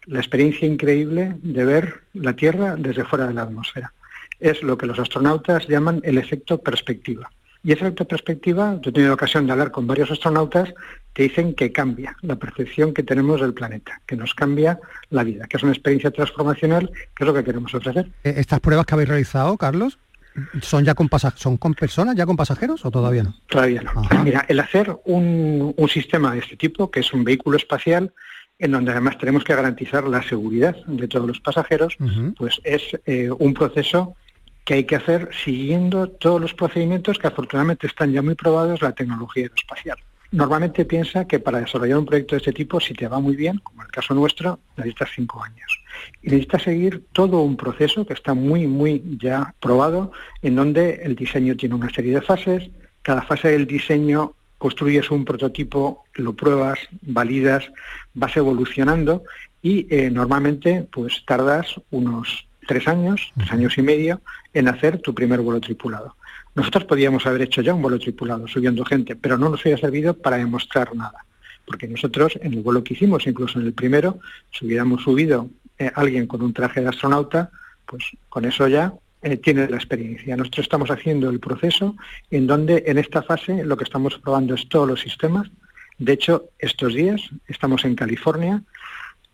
la 0.05 0.19
experiencia 0.19 0.67
increíble 0.67 1.35
de 1.41 1.65
ver 1.65 2.01
la 2.13 2.33
Tierra 2.33 2.75
desde 2.75 3.05
fuera 3.05 3.27
de 3.27 3.35
la 3.35 3.43
atmósfera. 3.43 3.93
Es 4.39 4.63
lo 4.63 4.77
que 4.77 4.87
los 4.87 4.99
astronautas 4.99 5.67
llaman 5.67 6.01
el 6.03 6.17
efecto 6.17 6.57
perspectiva. 6.57 7.29
Y 7.63 7.73
ese 7.73 7.81
efecto 7.81 8.05
perspectiva, 8.05 8.79
yo 8.81 8.89
he 8.89 8.93
tenido 8.93 9.13
ocasión 9.13 9.45
de 9.45 9.51
hablar 9.51 9.71
con 9.71 9.85
varios 9.85 10.09
astronautas, 10.11 10.73
que 11.13 11.23
dicen 11.23 11.53
que 11.53 11.71
cambia 11.71 12.15
la 12.21 12.37
percepción 12.37 12.93
que 12.93 13.03
tenemos 13.03 13.41
del 13.41 13.53
planeta, 13.53 14.01
que 14.05 14.15
nos 14.15 14.33
cambia 14.33 14.79
la 15.09 15.23
vida, 15.23 15.47
que 15.47 15.57
es 15.57 15.63
una 15.63 15.73
experiencia 15.73 16.11
transformacional, 16.11 16.89
que 17.15 17.23
es 17.23 17.27
lo 17.27 17.33
que 17.33 17.43
queremos 17.43 17.73
ofrecer. 17.73 18.09
Eh, 18.23 18.35
¿Estas 18.37 18.61
pruebas 18.61 18.85
que 18.85 18.93
habéis 18.93 19.09
realizado, 19.09 19.57
Carlos, 19.57 19.99
¿Son 20.61 20.85
ya 20.85 20.93
con 20.93 21.09
son 21.35 21.57
con 21.57 21.73
personas, 21.73 22.15
ya 22.15 22.25
con 22.25 22.37
pasajeros 22.37 22.85
o 22.85 22.91
todavía 22.91 23.23
no? 23.23 23.35
Todavía 23.47 23.81
no. 23.81 24.23
Mira, 24.23 24.45
el 24.47 24.59
hacer 24.59 24.95
un, 25.05 25.75
sistema 25.89 26.33
de 26.33 26.39
este 26.39 26.55
tipo, 26.55 26.91
que 26.91 26.99
es 26.99 27.13
un 27.13 27.23
vehículo 27.23 27.57
espacial, 27.57 28.13
en 28.57 28.71
donde 28.71 28.91
además 28.91 29.17
tenemos 29.17 29.43
que 29.43 29.55
garantizar 29.55 30.07
la 30.07 30.21
seguridad 30.21 30.75
de 30.85 31.07
todos 31.07 31.27
los 31.27 31.39
pasajeros, 31.39 31.97
pues 32.37 32.61
es 32.63 32.83
eh, 33.05 33.29
un 33.31 33.53
proceso 33.53 34.15
que 34.69 34.75
hay 34.75 34.83
que 34.83 34.97
hacer 34.97 35.29
siguiendo 35.33 36.07
todos 36.07 36.39
los 36.39 36.53
procedimientos 36.53 37.17
que 37.17 37.25
afortunadamente 37.25 37.87
están 37.87 38.11
ya 38.13 38.21
muy 38.21 38.35
probados 38.35 38.83
la 38.83 38.91
tecnología 38.91 39.45
aeroespacial. 39.45 39.97
Normalmente 40.31 40.85
piensa 40.85 41.25
que 41.25 41.39
para 41.39 41.59
desarrollar 41.59 41.97
un 41.97 42.05
proyecto 42.05 42.35
de 42.35 42.37
este 42.37 42.53
tipo, 42.53 42.79
si 42.79 42.93
te 42.93 43.07
va 43.07 43.19
muy 43.19 43.35
bien, 43.35 43.57
como 43.63 43.81
en 43.81 43.87
el 43.87 43.91
caso 43.91 44.13
nuestro, 44.13 44.59
necesitas 44.77 45.09
cinco 45.15 45.41
años. 45.41 45.81
Y 46.21 46.27
necesitas 46.27 46.61
seguir 46.61 47.03
todo 47.13 47.41
un 47.41 47.57
proceso 47.57 48.05
que 48.05 48.13
está 48.13 48.35
muy, 48.35 48.67
muy 48.67 49.01
ya 49.19 49.55
probado, 49.59 50.11
en 50.43 50.55
donde 50.55 51.01
el 51.01 51.15
diseño 51.15 51.57
tiene 51.57 51.73
una 51.73 51.89
serie 51.89 52.13
de 52.13 52.21
fases. 52.21 52.69
Cada 53.01 53.23
fase 53.23 53.47
del 53.47 53.65
diseño 53.65 54.35
construyes 54.59 55.09
un 55.09 55.25
prototipo, 55.25 56.03
lo 56.13 56.35
pruebas, 56.35 56.77
validas, 57.01 57.67
vas 58.13 58.37
evolucionando 58.37 59.23
y 59.63 59.87
eh, 59.89 60.11
normalmente 60.11 60.87
pues 60.91 61.23
tardas 61.25 61.73
unos 61.89 62.47
tres 62.69 62.87
años, 62.87 63.33
tres 63.35 63.51
años 63.51 63.75
y 63.79 63.81
medio, 63.81 64.21
en 64.53 64.67
hacer 64.67 64.99
tu 64.99 65.15
primer 65.15 65.41
vuelo 65.41 65.59
tripulado. 65.59 66.15
Nosotros 66.53 66.85
podíamos 66.85 67.25
haber 67.25 67.41
hecho 67.41 67.63
ya 67.63 67.73
un 67.73 67.81
vuelo 67.81 67.97
tripulado 67.97 68.47
subiendo 68.47 68.85
gente, 68.85 69.15
pero 69.15 69.39
no 69.39 69.49
nos 69.49 69.61
hubiera 69.61 69.81
servido 69.81 70.13
para 70.13 70.37
demostrar 70.37 70.95
nada. 70.95 71.25
Porque 71.65 71.87
nosotros 71.87 72.37
en 72.39 72.53
el 72.53 72.61
vuelo 72.61 72.83
que 72.83 72.93
hicimos, 72.93 73.25
incluso 73.25 73.59
en 73.59 73.65
el 73.65 73.73
primero, 73.73 74.19
si 74.51 74.67
hubiéramos 74.67 75.01
subido 75.01 75.49
eh, 75.79 75.89
alguien 75.95 76.27
con 76.27 76.43
un 76.43 76.53
traje 76.53 76.81
de 76.81 76.89
astronauta, 76.89 77.49
pues 77.87 78.03
con 78.29 78.45
eso 78.45 78.67
ya 78.67 78.93
eh, 79.23 79.37
tiene 79.37 79.67
la 79.67 79.77
experiencia. 79.77 80.37
Nosotros 80.37 80.65
estamos 80.67 80.91
haciendo 80.91 81.27
el 81.31 81.39
proceso 81.39 81.95
en 82.29 82.45
donde 82.45 82.83
en 82.85 82.99
esta 82.99 83.23
fase 83.23 83.63
lo 83.65 83.77
que 83.77 83.85
estamos 83.85 84.19
probando 84.19 84.53
es 84.53 84.69
todos 84.69 84.87
los 84.87 85.01
sistemas. 85.01 85.49
De 85.97 86.13
hecho, 86.13 86.49
estos 86.59 86.93
días 86.93 87.19
estamos 87.47 87.83
en 87.83 87.95
California 87.95 88.61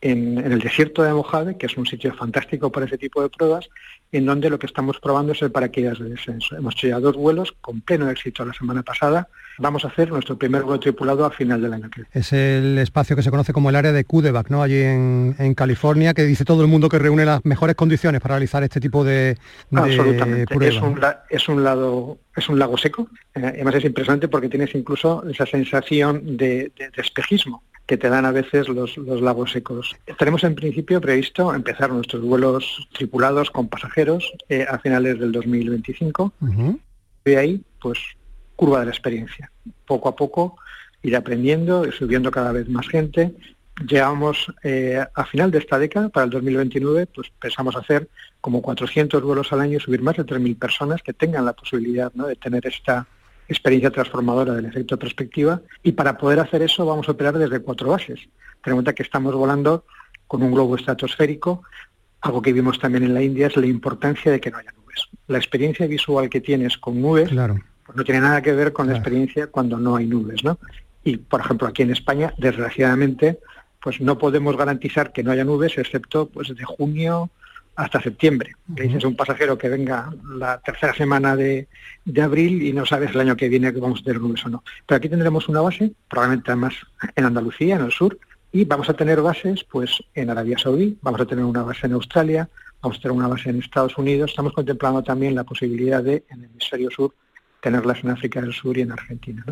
en, 0.01 0.37
el 0.37 0.59
desierto 0.59 1.03
de 1.03 1.13
Mojave, 1.13 1.57
que 1.57 1.65
es 1.65 1.77
un 1.77 1.85
sitio 1.85 2.13
fantástico 2.13 2.71
para 2.71 2.85
ese 2.85 2.97
tipo 2.97 3.21
de 3.21 3.29
pruebas, 3.29 3.69
en 4.11 4.25
donde 4.25 4.49
lo 4.49 4.59
que 4.59 4.67
estamos 4.67 4.99
probando 4.99 5.33
es 5.33 5.41
el 5.41 5.51
paracaídas 5.51 5.99
de 5.99 6.09
descenso. 6.09 6.55
Hemos 6.55 6.75
hecho 6.75 6.87
ya 6.87 6.99
dos 6.99 7.15
vuelos 7.15 7.53
con 7.61 7.81
pleno 7.81 8.09
éxito 8.09 8.45
la 8.45 8.53
semana 8.53 8.83
pasada. 8.83 9.27
Vamos 9.57 9.85
a 9.85 9.87
hacer 9.87 10.11
nuestro 10.11 10.37
primer 10.37 10.63
vuelo 10.63 10.79
tripulado 10.79 11.25
a 11.25 11.31
final 11.31 11.61
del 11.61 11.73
año. 11.73 11.89
Es 12.11 12.33
el 12.33 12.77
espacio 12.77 13.15
que 13.15 13.23
se 13.23 13.31
conoce 13.31 13.53
como 13.53 13.69
el 13.69 13.75
área 13.75 13.93
de 13.93 14.03
Kudeback, 14.03 14.49
¿no? 14.49 14.61
Allí 14.61 14.81
en, 14.81 15.53
California, 15.55 16.13
que 16.13 16.23
dice 16.23 16.43
todo 16.43 16.61
el 16.61 16.67
mundo 16.67 16.89
que 16.89 16.99
reúne 16.99 17.25
las 17.25 17.43
mejores 17.45 17.75
condiciones 17.75 18.21
para 18.21 18.35
realizar 18.35 18.63
este 18.63 18.79
tipo 18.79 19.03
de, 19.03 19.37
Absolutamente. 19.73 20.53
Es 20.67 20.81
un, 20.81 20.99
es 21.29 21.49
un 21.49 21.63
lado 21.63 22.17
es 22.35 22.49
un 22.49 22.59
lago 22.59 22.77
seco. 22.77 23.07
Eh, 23.33 23.41
además 23.45 23.75
es 23.75 23.85
impresionante 23.85 24.27
porque 24.27 24.49
tienes 24.49 24.75
incluso 24.75 25.25
esa 25.27 25.45
sensación 25.45 26.35
de 26.35 26.71
espejismo 26.97 27.63
que 27.85 27.97
te 27.97 28.09
dan 28.09 28.25
a 28.25 28.31
veces 28.31 28.67
los, 28.67 28.97
lagos 28.97 29.51
secos. 29.51 29.95
Tenemos 30.17 30.43
en 30.43 30.55
principio 30.55 30.99
previsto 30.99 31.53
empezar 31.53 31.91
nuestros 31.91 32.23
vuelos 32.23 32.87
tripulados 32.93 33.51
con 33.51 33.67
pasajeros 33.67 34.31
eh, 34.49 34.65
a 34.67 34.79
finales 34.79 35.19
del 35.19 35.31
2025. 35.31 36.33
De 37.23 37.37
ahí, 37.37 37.61
pues, 37.81 37.99
curva 38.55 38.79
de 38.79 38.85
la 38.85 38.91
experiencia. 38.91 39.51
Poco 39.85 40.09
a 40.09 40.15
poco 40.15 40.57
ir 41.03 41.15
aprendiendo, 41.15 41.85
y 41.87 41.91
subiendo 41.91 42.31
cada 42.31 42.51
vez 42.51 42.67
más 42.67 42.87
gente. 42.87 43.35
Llegamos 43.87 44.51
eh, 44.63 45.03
a 45.13 45.25
final 45.25 45.51
de 45.51 45.59
esta 45.59 45.77
década, 45.77 46.09
para 46.09 46.23
el 46.23 46.31
2029, 46.31 47.07
pues 47.07 47.31
pensamos 47.39 47.75
hacer 47.75 48.09
como 48.41 48.61
400 48.61 49.21
vuelos 49.21 49.51
al 49.53 49.61
año 49.61 49.77
y 49.77 49.81
subir 49.81 50.01
más 50.01 50.15
de 50.15 50.25
3.000 50.25 50.57
personas 50.57 51.03
que 51.03 51.13
tengan 51.13 51.45
la 51.45 51.53
posibilidad 51.53 52.11
de 52.11 52.35
tener 52.35 52.65
esta 52.65 53.05
experiencia 53.47 53.91
transformadora 53.91 54.53
del 54.53 54.65
efecto 54.65 54.97
perspectiva 54.97 55.61
y 55.83 55.91
para 55.91 56.17
poder 56.17 56.39
hacer 56.39 56.61
eso 56.61 56.85
vamos 56.85 57.07
a 57.07 57.11
operar 57.11 57.37
desde 57.37 57.59
cuatro 57.59 57.89
bases. 57.89 58.19
Ten 58.63 58.71
en 58.71 58.73
cuenta 58.73 58.93
que 58.93 59.03
estamos 59.03 59.33
volando 59.33 59.85
con 60.27 60.41
un 60.41 60.51
globo 60.51 60.75
estratosférico, 60.75 61.63
algo 62.21 62.41
que 62.41 62.53
vimos 62.53 62.79
también 62.79 63.03
en 63.03 63.13
la 63.13 63.21
India 63.21 63.47
es 63.47 63.55
la 63.55 63.67
importancia 63.67 64.31
de 64.31 64.39
que 64.39 64.49
no 64.49 64.57
haya 64.57 64.71
nubes. 64.71 65.07
La 65.27 65.37
experiencia 65.37 65.85
visual 65.85 66.29
que 66.29 66.41
tienes 66.41 66.77
con 66.77 66.99
nubes 66.99 67.29
claro. 67.29 67.59
pues 67.85 67.95
no 67.95 68.03
tiene 68.03 68.21
nada 68.21 68.41
que 68.41 68.53
ver 68.53 68.73
con 68.73 68.87
la 68.87 68.93
experiencia 68.93 69.47
cuando 69.47 69.77
no 69.77 69.95
hay 69.95 70.07
nubes, 70.07 70.43
¿no? 70.43 70.57
Y 71.03 71.17
por 71.17 71.41
ejemplo 71.41 71.67
aquí 71.67 71.83
en 71.83 71.91
España, 71.91 72.33
desgraciadamente, 72.37 73.39
pues 73.79 74.01
no 74.01 74.17
podemos 74.17 74.57
garantizar 74.57 75.13
que 75.13 75.21
no 75.21 75.31
haya 75.31 75.43
nubes 75.43 75.77
excepto 75.77 76.27
pues 76.27 76.47
de 76.55 76.63
junio 76.63 77.29
hasta 77.75 78.01
septiembre. 78.01 78.55
Le 78.75 78.83
dices 78.83 79.03
a 79.03 79.07
un 79.07 79.15
pasajero 79.15 79.57
que 79.57 79.69
venga 79.69 80.11
la 80.37 80.59
tercera 80.59 80.93
semana 80.93 81.35
de, 81.35 81.67
abril 82.21 82.63
y 82.63 82.73
no 82.73 82.85
sabes 82.85 83.11
el 83.11 83.21
año 83.21 83.35
que 83.35 83.49
viene 83.49 83.73
que 83.73 83.79
vamos 83.79 84.01
a 84.01 84.03
tener 84.03 84.21
nubes 84.21 84.45
o 84.45 84.49
no. 84.49 84.63
Pero 84.85 84.97
aquí 84.97 85.09
tendremos 85.09 85.49
una 85.49 85.61
base, 85.61 85.91
probablemente 86.09 86.51
además 86.51 86.73
en 87.15 87.25
Andalucía, 87.25 87.75
en 87.75 87.85
el 87.85 87.91
sur, 87.91 88.17
y 88.51 88.63
vamos 88.63 88.89
a 88.89 88.93
tener 88.93 89.21
bases 89.21 89.63
pues 89.65 90.01
en 90.13 90.29
Arabia 90.29 90.57
Saudí, 90.57 90.97
vamos 91.01 91.19
a 91.19 91.25
tener 91.25 91.43
una 91.43 91.63
base 91.63 91.87
en 91.87 91.93
Australia, 91.93 92.47
vamos 92.81 92.99
a 92.99 93.01
tener 93.01 93.17
una 93.17 93.27
base 93.27 93.49
en 93.49 93.59
Estados 93.59 93.97
Unidos, 93.97 94.29
estamos 94.29 94.53
contemplando 94.53 95.03
también 95.03 95.35
la 95.35 95.43
posibilidad 95.43 96.01
de, 96.01 96.23
en 96.29 96.39
el 96.39 96.45
hemisferio 96.51 96.89
sur, 96.89 97.13
tenerlas 97.61 98.03
en 98.03 98.11
África 98.11 98.39
del 98.41 98.53
Sur 98.53 98.77
y 98.77 98.81
en 98.81 98.91
Argentina. 98.91 99.43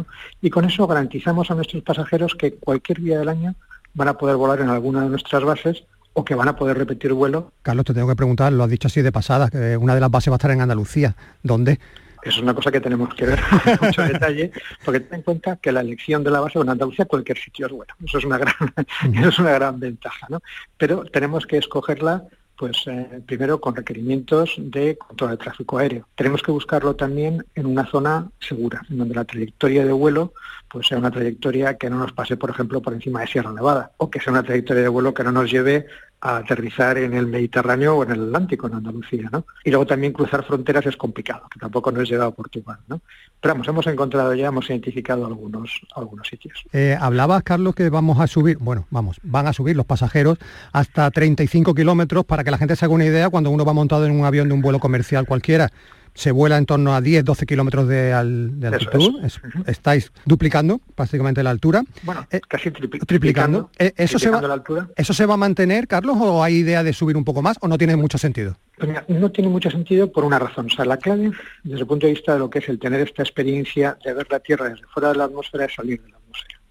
Y 0.42 0.50
con 0.50 0.66
eso 0.66 0.88
garantizamos 0.88 1.50
a 1.50 1.56
nuestros 1.56 1.84
pasajeros 1.84 2.36
que 2.36 2.54
cualquier 2.54 3.02
día 3.02 3.20
del 3.20 3.28
año 3.28 3.56
van 3.96 4.08
a 4.08 4.18
poder 4.18 4.36
volar 4.38 4.62
en 4.62 4.70
alguna 4.70 5.02
de 5.02 5.10
nuestras 5.10 5.44
bases 5.44 5.84
o 6.14 6.24
que 6.24 6.36
van 6.36 6.48
a 6.48 6.56
poder 6.56 6.78
repetir 6.78 7.14
vuelo. 7.14 7.52
Carlos, 7.62 7.86
te 7.86 7.94
tengo 7.94 8.08
que 8.08 8.16
preguntar, 8.16 8.54
lo 8.54 8.64
has 8.64 8.70
dicho 8.70 8.88
así 8.88 9.02
de 9.02 9.12
pasada, 9.12 9.50
que 9.50 9.78
una 9.78 9.96
de 9.96 10.02
las 10.02 10.12
bases 10.12 10.32
va 10.32 10.36
a 10.36 10.38
estar 10.38 10.52
en 10.52 10.62
Andalucía. 10.62 11.16
¿Dónde? 11.42 11.80
Eso 12.24 12.38
es 12.38 12.44
una 12.44 12.54
cosa 12.54 12.72
que 12.72 12.80
tenemos 12.80 13.14
que 13.16 13.26
ver 13.26 13.40
con 13.78 13.88
mucho 13.88 14.02
detalle, 14.14 14.52
porque 14.86 15.02
ten 15.02 15.20
en 15.20 15.22
cuenta 15.24 15.58
que 15.58 15.72
la 15.72 15.82
elección 15.82 16.24
de 16.24 16.32
la 16.32 16.40
base 16.40 16.58
en 16.58 16.70
Andalucía, 16.70 17.06
cualquier 17.06 17.38
sitio 17.38 17.66
es 17.66 17.72
bueno. 17.74 17.94
Eso 18.04 18.18
es 18.18 18.26
una 18.26 18.38
gran, 18.38 18.54
eso 19.14 19.30
es 19.30 19.40
una 19.40 19.52
gran 19.52 19.80
ventaja, 19.80 20.28
¿no? 20.30 20.42
Pero 20.78 21.04
tenemos 21.04 21.46
que 21.46 21.58
escogerla 21.58 22.24
pues 22.64 22.78
eh, 22.88 23.22
primero 23.26 23.60
con 23.60 23.76
requerimientos 23.76 24.56
de 24.58 24.96
control 24.96 25.32
de 25.32 25.38
tráfico 25.38 25.80
aéreo. 25.80 26.08
Tenemos 26.16 26.42
que 26.42 26.54
buscarlo 26.54 26.96
también 26.96 27.46
en 27.56 27.66
una 27.66 27.86
zona 27.86 28.30
segura, 28.40 28.82
en 28.90 29.00
donde 29.00 29.16
la 29.16 29.26
trayectoria 29.26 29.86
de 29.86 29.92
vuelo 29.92 30.32
pues 30.70 30.88
sea 30.88 30.98
una 30.98 31.12
trayectoria 31.12 31.78
que 31.78 31.90
no 31.90 31.98
nos 31.98 32.14
pase, 32.14 32.38
por 32.38 32.52
ejemplo, 32.52 32.82
por 32.82 32.94
encima 32.94 33.20
de 33.20 33.28
Sierra 33.28 33.52
Nevada, 33.52 33.92
o 33.98 34.10
que 34.10 34.22
sea 34.22 34.32
una 34.32 34.44
trayectoria 34.44 34.82
de 34.82 34.88
vuelo 34.88 35.14
que 35.14 35.26
no 35.26 35.34
nos 35.34 35.52
lleve 35.52 35.88
a 36.26 36.38
aterrizar 36.38 36.98
en 36.98 37.14
el 37.14 37.28
Mediterráneo 37.28 37.98
o 37.98 38.04
en 38.04 38.12
el 38.12 38.24
Atlántico, 38.24 38.68
en 38.68 38.76
Andalucía, 38.76 39.28
¿no? 39.30 39.46
Y 39.66 39.72
luego 39.72 39.86
también 39.86 40.14
cruzar 40.14 40.46
fronteras 40.46 40.86
es 40.86 40.96
complicado, 40.96 41.50
que 41.52 41.60
tampoco 41.60 41.92
nos 41.92 42.10
lleva 42.10 42.26
a 42.26 42.32
Portugal, 42.32 42.78
¿no? 42.88 43.02
Pero 43.42 43.56
vamos, 43.56 43.68
hemos 43.68 43.86
encontrado 43.88 44.34
ya, 44.34 44.48
hemos 44.48 44.70
identificado 44.70 45.26
algunos, 45.26 45.82
algunos 45.94 46.26
sitios. 46.26 46.64
Eh, 46.72 46.98
hablabas, 46.98 47.44
Carlos, 47.44 47.76
que 47.76 47.90
vamos 47.90 48.22
a 48.22 48.28
subir, 48.28 48.58
bueno, 48.58 48.88
vamos, 48.90 49.20
van 49.22 49.48
a 49.48 49.54
subir 49.54 49.76
los 49.76 49.86
pasajeros 49.86 50.38
hasta 50.72 51.12
35 51.12 51.76
kilómetros 51.76 52.24
para 52.24 52.46
que 52.46 52.52
la 52.52 52.58
gente 52.58 52.78
se 52.78 52.86
haga 52.86 52.94
una 52.94 53.06
idea 53.06 53.30
cuando 53.30 53.50
uno 53.50 53.66
va 53.66 53.74
montado 53.74 54.06
en 54.06 54.18
un 54.18 54.24
avión 54.26 54.48
de 54.48 54.54
un 54.54 54.62
vuelo 54.62 54.80
comercial 54.80 55.28
cualquiera 55.28 55.72
se 56.16 56.32
vuela 56.32 56.58
en 56.58 56.66
torno 56.66 56.96
a 56.96 57.02
10-12 57.02 57.46
kilómetros 57.46 57.88
de, 57.88 58.14
altitud. 58.14 59.24
estáis 59.66 60.12
duplicando 60.26 60.80
prácticamente 60.96 61.42
la 61.44 61.50
altura. 61.50 61.84
Bueno, 62.04 62.26
eh, 62.32 62.40
casi 62.48 62.72
triplicando. 62.72 63.70
Eh, 63.80 63.94
eso, 63.98 64.20
se 64.20 64.30
va, 64.30 64.42
la 64.42 64.54
altura. 64.54 64.90
¿Eso 64.96 65.14
se 65.14 65.26
va 65.26 65.34
a 65.34 65.38
mantener, 65.38 65.88
Carlos, 65.88 66.16
o 66.20 66.44
hay 66.44 66.58
idea 66.58 66.84
de 66.84 66.94
subir 66.94 67.18
un 67.18 67.24
poco 67.24 67.42
más 67.42 67.58
o 67.62 67.68
no 67.68 67.78
tiene 67.78 67.96
mucho 67.96 68.18
sentido? 68.18 68.58
Pues 68.78 68.92
no 69.08 69.32
tiene 69.32 69.50
mucho 69.50 69.72
sentido 69.72 70.12
por 70.12 70.24
una 70.24 70.40
razón. 70.40 70.68
O 70.68 70.70
sea, 70.70 70.86
la 70.86 70.98
clave, 70.98 71.32
desde 71.64 71.82
el 71.82 71.88
punto 71.88 72.08
de 72.08 72.14
vista 72.14 72.34
de 72.34 72.40
lo 72.40 72.50
que 72.50 72.60
es 72.60 72.70
el 72.70 72.80
tener 72.80 73.02
esta 73.02 73.24
experiencia 73.24 73.98
de 74.04 74.14
ver 74.14 74.28
la 74.30 74.40
Tierra 74.40 74.70
desde 74.70 74.86
fuera 74.88 75.10
de 75.10 75.16
la 75.16 75.26
atmósfera, 75.26 75.66
es 75.66 75.74
salir 75.74 76.02
de 76.02 76.10
la 76.10 76.18
atmósfera. 76.18 76.62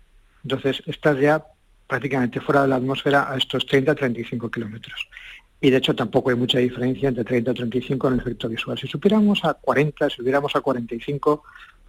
Entonces, 0.45 0.83
estás 0.87 1.19
ya 1.19 1.45
prácticamente 1.89 2.41
fuera 2.41 2.63
de 2.63 2.69
la 2.69 2.77
atmósfera 2.77 3.31
a 3.31 3.37
estos 3.37 3.67
30-35 3.67 4.51
kilómetros 4.51 5.09
y 5.63 5.71
de 5.71 5.77
hecho 5.77 5.95
tampoco 5.95 6.31
hay 6.31 6.37
mucha 6.37 6.59
diferencia 6.59 7.09
entre 7.09 7.23
30 7.23 7.53
y 7.53 7.55
35 7.55 8.09
en 8.09 8.15
el 8.15 8.21
efecto 8.21 8.49
visual. 8.49 8.77
Si 8.77 8.89
supiéramos 8.89 9.45
a 9.45 9.55
40, 9.55 10.11
si 10.11 10.17
subiéramos 10.17 10.57
a 10.57 10.61
45, 10.61 11.45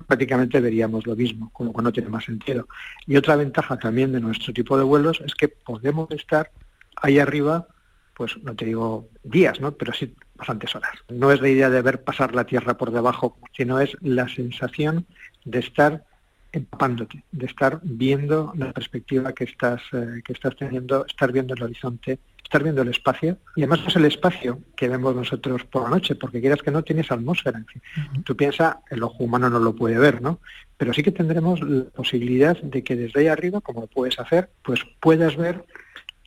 prácticamente 0.08 0.62
veríamos 0.62 1.08
lo 1.08 1.16
mismo, 1.16 1.50
como 1.52 1.74
que 1.74 1.82
no 1.82 1.92
tiene 1.92 2.10
más 2.10 2.24
sentido. 2.24 2.68
Y 3.08 3.18
otra 3.18 3.36
ventaja 3.36 3.78
también 3.80 4.12
de 4.12 4.22
nuestro 4.22 4.54
tipo 4.54 4.78
de 4.78 4.84
vuelos 4.84 5.22
es 5.26 5.34
que 5.34 5.48
podemos 5.48 6.12
estar 6.12 6.52
ahí 6.98 7.18
arriba, 7.18 7.68
pues 8.16 8.38
no 8.44 8.56
te 8.56 8.66
digo 8.66 9.10
días, 9.24 9.60
¿no? 9.60 9.72
pero 9.72 9.92
sí 9.92 10.14
bastantes 10.36 10.76
horas. 10.76 10.94
No 11.10 11.32
es 11.32 11.42
la 11.42 11.50
idea 11.50 11.72
de 11.72 11.82
ver 11.82 12.04
pasar 12.04 12.36
la 12.36 12.46
Tierra 12.46 12.78
por 12.78 12.92
debajo, 12.92 13.40
sino 13.58 13.80
es 13.80 13.98
la 14.02 14.30
sensación 14.30 15.08
de 15.46 15.60
estar 15.60 16.06
empapándote, 16.54 17.24
de 17.32 17.46
estar 17.46 17.80
viendo 17.84 18.54
la 18.56 18.72
perspectiva 18.72 19.34
que 19.34 19.44
estás, 19.44 19.82
eh, 19.92 20.22
que 20.24 20.34
estás 20.34 20.56
teniendo, 20.56 21.06
estar 21.06 21.32
viendo 21.32 21.54
el 21.54 21.64
horizonte 21.64 22.20
estar 22.54 22.62
viendo 22.62 22.84
el 22.84 22.90
espacio 22.90 23.38
y 23.56 23.62
además 23.64 23.80
es 23.88 23.96
el 23.96 24.06
espacio 24.06 24.60
que 24.76 24.88
vemos 24.88 25.16
nosotros 25.16 25.64
por 25.64 25.84
la 25.84 25.90
noche, 25.90 26.14
porque 26.14 26.40
quieras 26.40 26.62
que 26.62 26.70
no 26.70 26.84
tienes 26.84 27.12
atmósfera. 27.12 27.58
En 27.58 27.66
fin. 27.66 27.82
Tú 28.24 28.36
piensas, 28.36 28.76
el 28.92 29.02
ojo 29.02 29.24
humano 29.24 29.50
no 29.50 29.58
lo 29.58 29.76
puede 29.76 29.98
ver, 29.98 30.22
¿no? 30.22 30.40
Pero 30.78 30.94
sí 30.94 31.02
que 31.02 31.12
tendremos 31.12 31.62
la 31.62 31.86
posibilidad 31.86 32.56
de 32.62 32.84
que 32.84 32.96
desde 32.96 33.22
ahí 33.22 33.28
arriba, 33.28 33.60
como 33.62 33.82
lo 33.82 33.88
puedes 33.88 34.20
hacer, 34.20 34.52
pues 34.64 34.82
puedas 35.00 35.36
ver 35.36 35.66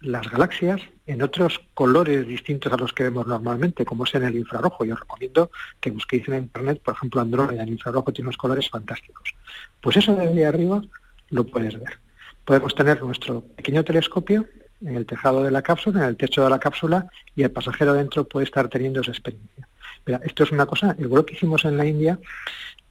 las 0.00 0.30
galaxias 0.30 0.80
en 1.06 1.22
otros 1.22 1.60
colores 1.74 2.26
distintos 2.26 2.72
a 2.72 2.76
los 2.76 2.92
que 2.92 3.04
vemos 3.04 3.26
normalmente, 3.26 3.84
como 3.84 4.04
es 4.04 4.14
en 4.14 4.24
el 4.24 4.36
infrarrojo. 4.36 4.84
Yo 4.84 4.94
os 4.94 5.00
recomiendo 5.00 5.50
que 5.80 5.90
busquéis 5.90 6.28
en 6.28 6.34
internet, 6.34 6.80
por 6.84 6.94
ejemplo, 6.94 7.20
Andrómeda 7.20 7.62
en 7.62 7.70
infrarrojo 7.70 8.12
tiene 8.12 8.28
unos 8.28 8.36
colores 8.36 8.68
fantásticos. 8.68 9.34
Pues 9.80 9.96
eso 9.96 10.14
desde 10.14 10.46
arriba 10.46 10.82
lo 11.30 11.44
puedes 11.44 11.78
ver. 11.78 11.98
Podemos 12.44 12.74
tener 12.74 13.02
nuestro 13.02 13.40
pequeño 13.40 13.84
telescopio 13.84 14.46
en 14.82 14.96
el 14.96 15.06
tejado 15.06 15.42
de 15.42 15.50
la 15.50 15.62
cápsula, 15.62 16.02
en 16.02 16.08
el 16.10 16.16
techo 16.16 16.44
de 16.44 16.50
la 16.50 16.58
cápsula, 16.58 17.08
y 17.34 17.42
el 17.42 17.50
pasajero 17.50 17.94
dentro 17.94 18.24
puede 18.24 18.44
estar 18.44 18.68
teniendo 18.68 19.00
esa 19.00 19.10
experiencia. 19.10 19.68
Mira, 20.04 20.20
esto 20.24 20.44
es 20.44 20.52
una 20.52 20.66
cosa, 20.66 20.94
vuelo 20.98 21.26
que 21.26 21.34
hicimos 21.34 21.64
en 21.64 21.76
la 21.76 21.86
India, 21.86 22.18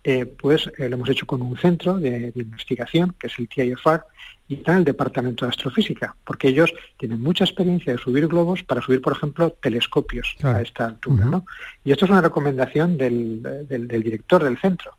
eh, 0.08 0.28
pues 0.28 0.72
eh, 0.78 0.88
lo 0.88 0.98
hemos 0.98 1.10
hecho 1.10 1.26
con 1.26 1.42
un 1.42 1.58
centro 1.58 1.98
de, 1.98 2.32
investigación, 2.36 3.16
que 3.18 3.26
es 3.26 3.40
el 3.40 3.50
TIFR, 3.50 4.04
y 4.48 4.54
está 4.54 4.74
en 4.74 4.78
el 4.78 4.84
Departamento 4.84 5.46
de 5.46 5.50
Astrofísica, 5.50 6.16
porque 6.24 6.50
ellos 6.50 6.72
tienen 6.98 7.20
mucha 7.20 7.44
experiencia 7.44 7.92
de 7.92 7.98
subir 7.98 8.28
globos 8.28 8.62
para 8.62 8.84
subir, 8.84 9.02
por 9.02 9.14
ejemplo, 9.14 9.50
telescopios 9.60 10.36
a 10.44 10.62
esta 10.62 10.86
altura. 10.86 11.26
¿no? 11.26 11.46
Y 11.84 11.92
esto 11.92 12.06
es 12.06 12.12
una 12.12 12.22
recomendación 12.22 13.00
del, 13.00 13.42
del, 13.68 13.88
director 13.88 14.44
del 14.44 14.60
centro. 14.60 14.92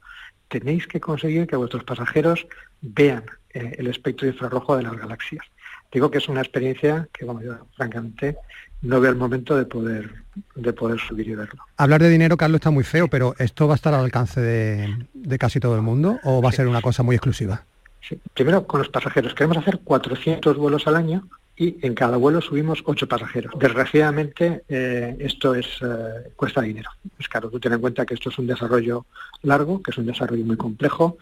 Tenéis 0.49 0.89
que 0.89 0.99
conseguir 0.99 1.47
que 1.47 1.55
vuestros 1.55 1.85
pasajeros 1.85 2.45
vean 2.81 3.23
eh, 3.55 3.77
el 3.79 3.87
espectro 3.87 4.27
infrarrojo 4.27 4.77
de 4.77 4.83
las 4.83 4.97
galaxias 4.97 5.47
digo 5.93 6.11
que 6.11 6.19
es 6.19 6.29
una 6.29 6.41
experiencia 6.43 7.09
que, 7.13 7.25
bueno, 7.25 7.43
yo 7.43 7.67
francamente 7.77 8.37
no 8.83 9.01
veo 9.01 9.11
el 9.11 9.17
momento 9.17 9.57
de 9.57 9.65
poder 9.65 10.27
de 10.55 10.73
poder 10.73 10.99
subir 11.01 11.29
y 11.29 11.35
verlo. 11.35 11.63
Hablar 11.77 12.03
de 12.03 12.11
dinero, 12.11 12.37
Carlos, 12.37 12.57
está 12.57 12.71
muy 12.71 12.85
feo, 12.85 13.09
pero 13.09 13.35
¿esto 13.39 13.67
va 13.67 13.75
a 13.75 13.77
estar 13.77 13.95
al 13.95 14.05
alcance 14.05 14.41
de, 14.41 15.39
casi 15.39 15.61
todo 15.61 15.77
el 15.77 15.83
mundo 15.83 16.19
o 16.25 16.43
va 16.43 16.51
a 16.51 16.53
ser 16.53 16.69
una 16.69 16.83
cosa 16.83 17.03
muy 17.03 17.17
exclusiva? 17.17 17.65
Sí. 18.07 18.21
Primero, 18.35 18.67
con 18.67 18.81
los 18.81 18.89
pasajeros. 18.89 19.35
Queremos 19.35 19.57
hacer 19.57 19.81
400 19.83 20.57
vuelos 20.57 20.87
al 20.87 20.97
año 20.97 21.27
y 21.57 21.79
en 21.85 21.95
cada 21.95 22.19
vuelo 22.19 22.41
subimos 22.41 22.83
ocho 22.85 23.09
pasajeros. 23.09 23.53
Desgraciadamente 23.59 24.63
eh, 24.69 25.17
esto 25.21 25.55
es 25.55 25.67
eh, 25.81 26.31
cuesta 26.37 26.61
dinero. 26.61 26.91
Es 27.19 27.29
claro, 27.29 27.51
tú 27.51 27.59
ten 27.59 27.73
en 27.73 27.81
cuenta 27.81 28.05
que 28.05 28.15
esto 28.15 28.29
es 28.29 28.39
un 28.39 28.47
desarrollo 28.47 29.07
largo, 29.43 29.83
que 29.83 29.91
es 29.91 29.99
un 29.99 30.07
desarrollo 30.07 30.45
muy 30.45 30.57
complejo, 30.57 31.17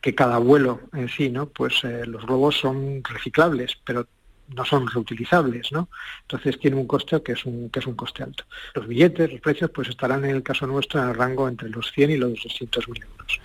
que 0.00 0.14
cada 0.14 0.38
vuelo 0.38 0.80
en 0.94 1.08
sí, 1.08 1.30
¿no? 1.30 1.46
Pues 1.46 1.82
eh, 1.82 2.06
los 2.06 2.24
globos 2.24 2.56
son 2.56 3.02
reciclables, 3.02 3.76
pero 3.84 4.06
no 4.54 4.64
son 4.64 4.86
reutilizables, 4.86 5.72
¿no? 5.72 5.88
Entonces 6.22 6.58
tiene 6.58 6.76
un 6.76 6.86
coste 6.86 7.22
que 7.22 7.32
es 7.32 7.44
un, 7.44 7.70
que 7.70 7.80
es 7.80 7.86
un 7.86 7.94
coste 7.94 8.22
alto. 8.22 8.44
Los 8.74 8.86
billetes, 8.86 9.30
los 9.32 9.40
precios, 9.40 9.70
pues 9.70 9.88
estarán 9.88 10.24
en 10.24 10.36
el 10.36 10.42
caso 10.42 10.66
nuestro 10.66 11.02
en 11.02 11.08
el 11.08 11.14
rango 11.14 11.48
entre 11.48 11.68
los 11.68 11.90
100 11.92 12.10
y 12.10 12.16
los 12.16 12.42
200 12.42 12.88
mil 12.88 13.02
euros. 13.02 13.40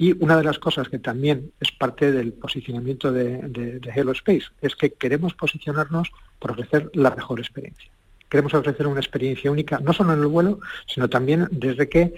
Y 0.00 0.12
una 0.22 0.36
de 0.36 0.44
las 0.44 0.60
cosas 0.60 0.88
que 0.88 1.00
también 1.00 1.50
es 1.58 1.72
parte 1.72 2.12
del 2.12 2.32
posicionamiento 2.32 3.10
de, 3.12 3.38
de, 3.48 3.90
Hello 3.92 4.12
Space 4.12 4.46
es 4.62 4.76
que 4.76 4.92
queremos 4.92 5.34
posicionarnos 5.34 6.12
por 6.38 6.52
ofrecer 6.52 6.88
la 6.94 7.10
mejor 7.10 7.40
experiencia. 7.40 7.90
Queremos 8.28 8.54
ofrecer 8.54 8.86
una 8.86 9.00
experiencia 9.00 9.50
única, 9.50 9.80
no 9.80 9.92
solo 9.92 10.12
en 10.12 10.20
el 10.20 10.26
vuelo, 10.26 10.60
sino 10.86 11.08
también 11.08 11.48
desde 11.50 11.88
que 11.88 12.14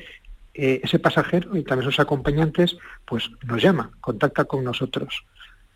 eh, 0.53 0.81
ese 0.83 0.99
pasajero 0.99 1.57
y 1.57 1.63
también 1.63 1.91
sus 1.91 2.01
acompañantes 2.01 2.77
pues 3.07 3.31
nos 3.45 3.63
llama, 3.63 3.93
contacta 4.03 4.45
con 4.45 4.63
nosotros, 4.63 5.25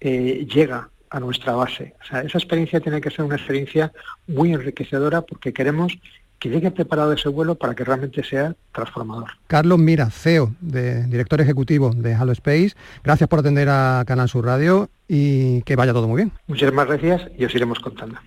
eh, 0.01 0.47
llega 0.53 0.91
a 1.15 1.21
nuestra 1.21 1.55
base. 1.55 1.95
O 2.03 2.07
sea, 2.07 2.21
esa 2.23 2.39
experiencia 2.39 2.81
tiene 2.81 3.01
que 3.01 3.09
ser 3.09 3.25
una 3.25 3.37
experiencia 3.37 3.93
muy 4.27 4.53
enriquecedora 4.53 5.23
porque 5.23 5.53
queremos 5.53 5.97
que 6.41 6.49
llegue 6.49 6.73
preparado 6.73 7.13
ese 7.13 7.29
vuelo 7.29 7.55
para 7.55 7.75
que 7.75 7.85
realmente 7.85 8.25
sea 8.25 8.55
transformador. 8.73 9.31
Carlos 9.47 9.79
Mira, 9.79 10.11
CEO, 10.11 10.53
de, 10.61 11.05
director 11.07 11.41
ejecutivo 11.41 11.93
de 11.95 12.15
Halo 12.15 12.33
Space, 12.33 12.73
gracias 13.05 13.29
por 13.29 13.39
atender 13.39 13.69
a 13.69 14.03
Canal 14.05 14.29
Sur 14.29 14.45
Radio 14.45 14.91
y 15.07 15.63
que 15.63 15.77
vaya 15.77 15.93
todo 15.93 16.09
muy 16.09 16.17
bien. 16.17 16.33
Muchísimas 16.49 16.89
gracias 16.89 17.31
y 17.39 17.45
os 17.45 17.55
iremos 17.55 17.79
contando. 17.79 18.19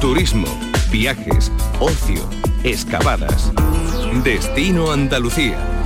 Turismo, 0.00 0.46
viajes, 0.92 1.50
ocio, 1.80 2.22
excavadas. 2.62 3.52
Destino 4.22 4.92
Andalucía. 4.92 5.81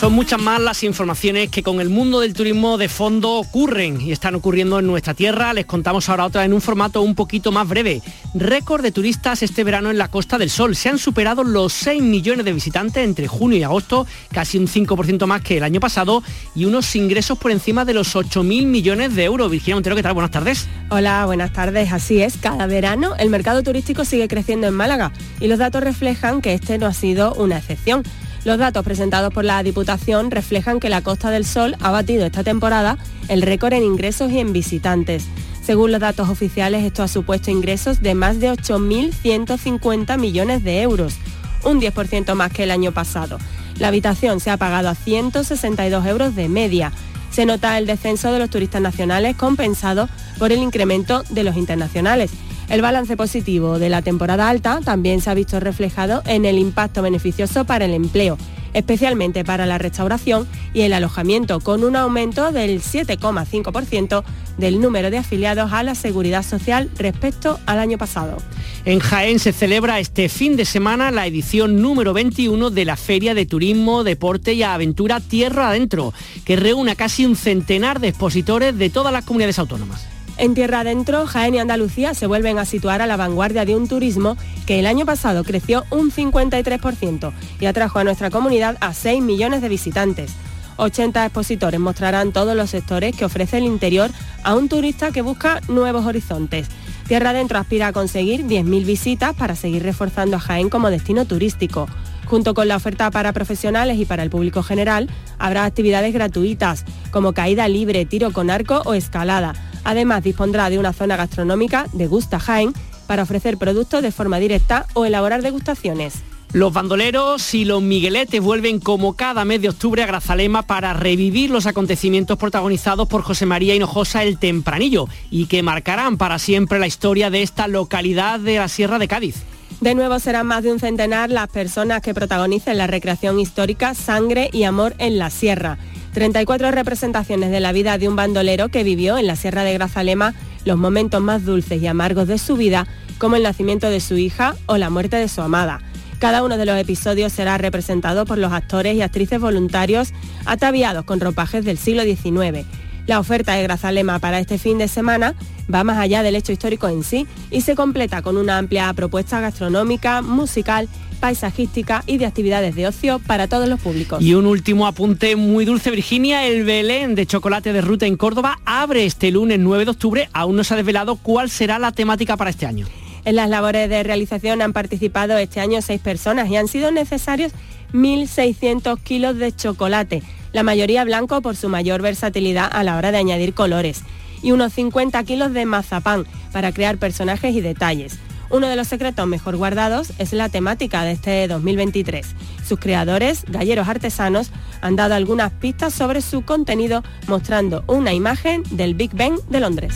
Son 0.00 0.14
muchas 0.14 0.40
más 0.40 0.62
las 0.62 0.82
informaciones 0.82 1.50
que 1.50 1.62
con 1.62 1.78
el 1.78 1.90
mundo 1.90 2.20
del 2.20 2.32
turismo 2.32 2.78
de 2.78 2.88
fondo 2.88 3.32
ocurren 3.32 4.00
y 4.00 4.12
están 4.12 4.34
ocurriendo 4.34 4.78
en 4.78 4.86
nuestra 4.86 5.12
tierra. 5.12 5.52
Les 5.52 5.66
contamos 5.66 6.08
ahora 6.08 6.24
otra 6.24 6.46
en 6.46 6.54
un 6.54 6.62
formato 6.62 7.02
un 7.02 7.14
poquito 7.14 7.52
más 7.52 7.68
breve. 7.68 8.00
Récord 8.32 8.82
de 8.82 8.92
turistas 8.92 9.42
este 9.42 9.62
verano 9.62 9.90
en 9.90 9.98
la 9.98 10.08
Costa 10.08 10.38
del 10.38 10.48
Sol. 10.48 10.74
Se 10.74 10.88
han 10.88 10.96
superado 10.96 11.44
los 11.44 11.74
6 11.74 12.02
millones 12.02 12.46
de 12.46 12.54
visitantes 12.54 13.04
entre 13.04 13.28
junio 13.28 13.58
y 13.58 13.62
agosto, 13.62 14.06
casi 14.32 14.56
un 14.56 14.68
5% 14.68 15.26
más 15.26 15.42
que 15.42 15.58
el 15.58 15.64
año 15.64 15.80
pasado 15.80 16.22
y 16.54 16.64
unos 16.64 16.96
ingresos 16.96 17.36
por 17.36 17.50
encima 17.50 17.84
de 17.84 17.92
los 17.92 18.16
8.000 18.16 18.64
millones 18.64 19.14
de 19.14 19.24
euros. 19.24 19.50
Virginia 19.50 19.76
Montero, 19.76 19.96
¿qué 19.96 20.02
tal? 20.02 20.14
Buenas 20.14 20.30
tardes. 20.30 20.66
Hola, 20.88 21.26
buenas 21.26 21.52
tardes. 21.52 21.92
Así 21.92 22.22
es, 22.22 22.38
cada 22.38 22.66
verano 22.66 23.16
el 23.18 23.28
mercado 23.28 23.62
turístico 23.62 24.06
sigue 24.06 24.28
creciendo 24.28 24.66
en 24.66 24.72
Málaga 24.72 25.12
y 25.40 25.48
los 25.48 25.58
datos 25.58 25.82
reflejan 25.82 26.40
que 26.40 26.54
este 26.54 26.78
no 26.78 26.86
ha 26.86 26.94
sido 26.94 27.34
una 27.34 27.58
excepción. 27.58 28.02
Los 28.44 28.56
datos 28.56 28.84
presentados 28.84 29.32
por 29.34 29.44
la 29.44 29.62
Diputación 29.62 30.30
reflejan 30.30 30.80
que 30.80 30.88
la 30.88 31.02
Costa 31.02 31.30
del 31.30 31.44
Sol 31.44 31.76
ha 31.80 31.90
batido 31.90 32.24
esta 32.24 32.42
temporada 32.42 32.96
el 33.28 33.42
récord 33.42 33.74
en 33.74 33.84
ingresos 33.84 34.32
y 34.32 34.38
en 34.38 34.54
visitantes. 34.54 35.26
Según 35.62 35.92
los 35.92 36.00
datos 36.00 36.30
oficiales, 36.30 36.84
esto 36.84 37.02
ha 37.02 37.08
supuesto 37.08 37.50
ingresos 37.50 38.00
de 38.00 38.14
más 38.14 38.40
de 38.40 38.50
8.150 38.50 40.18
millones 40.18 40.64
de 40.64 40.80
euros, 40.80 41.16
un 41.64 41.80
10% 41.80 42.34
más 42.34 42.50
que 42.50 42.62
el 42.62 42.70
año 42.70 42.92
pasado. 42.92 43.38
La 43.78 43.88
habitación 43.88 44.40
se 44.40 44.50
ha 44.50 44.56
pagado 44.56 44.88
a 44.88 44.94
162 44.94 46.06
euros 46.06 46.34
de 46.34 46.48
media. 46.48 46.92
Se 47.30 47.44
nota 47.44 47.76
el 47.76 47.86
descenso 47.86 48.32
de 48.32 48.38
los 48.38 48.50
turistas 48.50 48.80
nacionales 48.80 49.36
compensado 49.36 50.08
por 50.38 50.50
el 50.50 50.60
incremento 50.60 51.22
de 51.30 51.44
los 51.44 51.56
internacionales. 51.56 52.30
El 52.70 52.82
balance 52.82 53.16
positivo 53.16 53.80
de 53.80 53.88
la 53.88 54.00
temporada 54.00 54.48
alta 54.48 54.78
también 54.84 55.20
se 55.20 55.28
ha 55.28 55.34
visto 55.34 55.58
reflejado 55.58 56.22
en 56.24 56.44
el 56.44 56.56
impacto 56.56 57.02
beneficioso 57.02 57.64
para 57.64 57.84
el 57.84 57.94
empleo, 57.94 58.38
especialmente 58.74 59.44
para 59.44 59.66
la 59.66 59.76
restauración 59.76 60.46
y 60.72 60.82
el 60.82 60.92
alojamiento, 60.92 61.58
con 61.58 61.82
un 61.82 61.96
aumento 61.96 62.52
del 62.52 62.80
7,5% 62.80 64.22
del 64.56 64.80
número 64.80 65.10
de 65.10 65.18
afiliados 65.18 65.72
a 65.72 65.82
la 65.82 65.96
seguridad 65.96 66.44
social 66.44 66.88
respecto 66.96 67.58
al 67.66 67.80
año 67.80 67.98
pasado. 67.98 68.36
En 68.84 69.00
Jaén 69.00 69.40
se 69.40 69.52
celebra 69.52 69.98
este 69.98 70.28
fin 70.28 70.54
de 70.54 70.64
semana 70.64 71.10
la 71.10 71.26
edición 71.26 71.82
número 71.82 72.12
21 72.12 72.70
de 72.70 72.84
la 72.84 72.96
Feria 72.96 73.34
de 73.34 73.46
Turismo, 73.46 74.04
Deporte 74.04 74.52
y 74.52 74.62
Aventura 74.62 75.18
Tierra 75.18 75.70
Adentro, 75.70 76.14
que 76.44 76.54
reúne 76.54 76.92
a 76.92 76.94
casi 76.94 77.26
un 77.26 77.34
centenar 77.34 77.98
de 77.98 78.08
expositores 78.08 78.78
de 78.78 78.90
todas 78.90 79.12
las 79.12 79.24
comunidades 79.24 79.58
autónomas. 79.58 80.06
En 80.40 80.54
tierra 80.54 80.80
adentro, 80.80 81.26
Jaén 81.26 81.54
y 81.54 81.58
Andalucía 81.58 82.14
se 82.14 82.26
vuelven 82.26 82.58
a 82.58 82.64
situar 82.64 83.02
a 83.02 83.06
la 83.06 83.18
vanguardia 83.18 83.66
de 83.66 83.76
un 83.76 83.86
turismo 83.86 84.38
que 84.64 84.78
el 84.78 84.86
año 84.86 85.04
pasado 85.04 85.44
creció 85.44 85.84
un 85.90 86.10
53% 86.10 87.30
y 87.60 87.66
atrajo 87.66 87.98
a 87.98 88.04
nuestra 88.04 88.30
comunidad 88.30 88.78
a 88.80 88.94
6 88.94 89.22
millones 89.22 89.60
de 89.60 89.68
visitantes. 89.68 90.32
80 90.78 91.26
expositores 91.26 91.78
mostrarán 91.78 92.32
todos 92.32 92.56
los 92.56 92.70
sectores 92.70 93.14
que 93.14 93.26
ofrece 93.26 93.58
el 93.58 93.64
interior 93.64 94.10
a 94.42 94.54
un 94.54 94.70
turista 94.70 95.12
que 95.12 95.20
busca 95.20 95.60
nuevos 95.68 96.06
horizontes. 96.06 96.68
Tierra 97.06 97.30
Adentro 97.30 97.58
aspira 97.58 97.88
a 97.88 97.92
conseguir 97.92 98.46
10.000 98.46 98.86
visitas 98.86 99.34
para 99.34 99.54
seguir 99.54 99.82
reforzando 99.82 100.38
a 100.38 100.40
Jaén 100.40 100.70
como 100.70 100.88
destino 100.88 101.26
turístico. 101.26 101.86
Junto 102.24 102.54
con 102.54 102.66
la 102.66 102.76
oferta 102.76 103.10
para 103.10 103.34
profesionales 103.34 103.98
y 103.98 104.06
para 104.06 104.22
el 104.22 104.30
público 104.30 104.62
general, 104.62 105.10
habrá 105.38 105.66
actividades 105.66 106.14
gratuitas 106.14 106.86
como 107.10 107.34
caída 107.34 107.68
libre, 107.68 108.06
tiro 108.06 108.32
con 108.32 108.48
arco 108.48 108.80
o 108.86 108.94
escalada 108.94 109.52
Además, 109.84 110.22
dispondrá 110.22 110.70
de 110.70 110.78
una 110.78 110.92
zona 110.92 111.16
gastronómica 111.16 111.86
de 111.92 112.06
Gusta 112.06 112.38
Jaén 112.38 112.72
para 113.06 113.22
ofrecer 113.22 113.56
productos 113.58 114.02
de 114.02 114.12
forma 114.12 114.38
directa 114.38 114.86
o 114.94 115.04
elaborar 115.04 115.42
degustaciones. 115.42 116.22
Los 116.52 116.72
bandoleros 116.72 117.54
y 117.54 117.64
los 117.64 117.80
migueletes 117.80 118.40
vuelven 118.40 118.80
como 118.80 119.14
cada 119.14 119.44
mes 119.44 119.62
de 119.62 119.68
octubre 119.68 120.02
a 120.02 120.06
Grazalema 120.06 120.62
para 120.62 120.92
revivir 120.92 121.48
los 121.48 121.66
acontecimientos 121.66 122.38
protagonizados 122.38 123.06
por 123.06 123.22
José 123.22 123.46
María 123.46 123.76
Hinojosa 123.76 124.24
el 124.24 124.36
Tempranillo 124.36 125.06
y 125.30 125.46
que 125.46 125.62
marcarán 125.62 126.18
para 126.18 126.40
siempre 126.40 126.80
la 126.80 126.88
historia 126.88 127.30
de 127.30 127.42
esta 127.42 127.68
localidad 127.68 128.40
de 128.40 128.58
la 128.58 128.66
Sierra 128.66 128.98
de 128.98 129.06
Cádiz. 129.06 129.44
De 129.80 129.94
nuevo 129.94 130.18
serán 130.18 130.46
más 130.46 130.62
de 130.62 130.72
un 130.72 130.78
centenar 130.78 131.30
las 131.30 131.48
personas 131.48 132.02
que 132.02 132.12
protagonicen 132.12 132.76
la 132.76 132.86
recreación 132.86 133.40
histórica 133.40 133.94
Sangre 133.94 134.50
y 134.52 134.64
Amor 134.64 134.94
en 134.98 135.18
la 135.18 135.30
Sierra 135.30 135.78
34 136.12 136.70
representaciones 136.70 137.50
de 137.50 137.60
la 137.60 137.72
vida 137.72 137.96
de 137.96 138.08
un 138.08 138.16
bandolero 138.16 138.68
que 138.68 138.84
vivió 138.84 139.16
en 139.16 139.26
la 139.26 139.36
Sierra 139.36 139.62
de 139.62 139.74
Grazalema 139.74 140.34
los 140.64 140.76
momentos 140.76 141.22
más 141.22 141.44
dulces 141.44 141.80
y 141.80 141.86
amargos 141.86 142.28
de 142.28 142.36
su 142.38 142.56
vida, 142.56 142.86
como 143.18 143.36
el 143.36 143.42
nacimiento 143.42 143.88
de 143.88 144.00
su 144.00 144.18
hija 144.18 144.54
o 144.66 144.76
la 144.76 144.90
muerte 144.90 145.16
de 145.16 145.28
su 145.28 145.40
amada. 145.40 145.80
Cada 146.18 146.42
uno 146.42 146.58
de 146.58 146.66
los 146.66 146.78
episodios 146.78 147.32
será 147.32 147.56
representado 147.56 148.26
por 148.26 148.36
los 148.36 148.52
actores 148.52 148.94
y 148.96 149.02
actrices 149.02 149.40
voluntarios 149.40 150.12
ataviados 150.44 151.04
con 151.04 151.20
ropajes 151.20 151.64
del 151.64 151.78
siglo 151.78 152.02
XIX. 152.02 152.66
La 153.10 153.18
oferta 153.18 153.54
de 153.54 153.64
Grazalema 153.64 154.20
para 154.20 154.38
este 154.38 154.56
fin 154.56 154.78
de 154.78 154.86
semana 154.86 155.34
va 155.68 155.82
más 155.82 155.98
allá 155.98 156.22
del 156.22 156.36
hecho 156.36 156.52
histórico 156.52 156.88
en 156.88 157.02
sí 157.02 157.26
y 157.50 157.62
se 157.62 157.74
completa 157.74 158.22
con 158.22 158.36
una 158.36 158.56
amplia 158.56 158.92
propuesta 158.92 159.40
gastronómica, 159.40 160.22
musical 160.22 160.88
paisajística 161.18 162.04
y 162.06 162.18
de 162.18 162.26
actividades 162.26 162.76
de 162.76 162.86
ocio 162.86 163.18
para 163.18 163.48
todos 163.48 163.68
los 163.68 163.80
públicos. 163.80 164.22
Y 164.22 164.34
un 164.34 164.46
último 164.46 164.86
apunte 164.86 165.34
muy 165.34 165.64
dulce, 165.64 165.90
Virginia, 165.90 166.46
el 166.46 166.62
Belén 166.62 167.16
de 167.16 167.26
chocolate 167.26 167.72
de 167.72 167.80
ruta 167.80 168.06
en 168.06 168.16
Córdoba 168.16 168.60
abre 168.64 169.04
este 169.04 169.32
lunes 169.32 169.58
9 169.58 169.86
de 169.86 169.90
octubre. 169.90 170.28
Aún 170.32 170.54
no 170.54 170.62
se 170.62 170.74
ha 170.74 170.76
desvelado 170.76 171.16
cuál 171.16 171.50
será 171.50 171.80
la 171.80 171.90
temática 171.90 172.36
para 172.36 172.50
este 172.50 172.66
año. 172.66 172.86
En 173.24 173.34
las 173.34 173.50
labores 173.50 173.90
de 173.90 174.04
realización 174.04 174.62
han 174.62 174.72
participado 174.72 175.36
este 175.36 175.58
año 175.58 175.82
seis 175.82 176.00
personas 176.00 176.48
y 176.48 176.56
han 176.56 176.68
sido 176.68 176.92
necesarios 176.92 177.50
1.600 177.92 179.02
kilos 179.02 179.36
de 179.36 179.50
chocolate, 179.50 180.22
la 180.52 180.62
mayoría 180.62 181.04
blanco 181.04 181.40
por 181.42 181.56
su 181.56 181.68
mayor 181.68 182.02
versatilidad 182.02 182.68
a 182.72 182.82
la 182.82 182.96
hora 182.96 183.12
de 183.12 183.18
añadir 183.18 183.54
colores, 183.54 184.02
y 184.42 184.52
unos 184.52 184.72
50 184.72 185.22
kilos 185.24 185.52
de 185.52 185.66
mazapán 185.66 186.26
para 186.52 186.72
crear 186.72 186.98
personajes 186.98 187.54
y 187.54 187.60
detalles. 187.60 188.18
Uno 188.50 188.66
de 188.66 188.74
los 188.74 188.88
secretos 188.88 189.26
mejor 189.28 189.56
guardados 189.56 190.12
es 190.18 190.32
la 190.32 190.48
temática 190.48 191.04
de 191.04 191.12
este 191.12 191.46
2023. 191.46 192.26
Sus 192.66 192.80
creadores, 192.80 193.44
galleros 193.46 193.86
artesanos, 193.86 194.50
han 194.80 194.96
dado 194.96 195.14
algunas 195.14 195.52
pistas 195.52 195.94
sobre 195.94 196.20
su 196.20 196.42
contenido 196.42 197.04
mostrando 197.28 197.84
una 197.86 198.12
imagen 198.12 198.64
del 198.70 198.94
Big 198.94 199.12
Ben 199.14 199.36
de 199.48 199.60
Londres. 199.60 199.94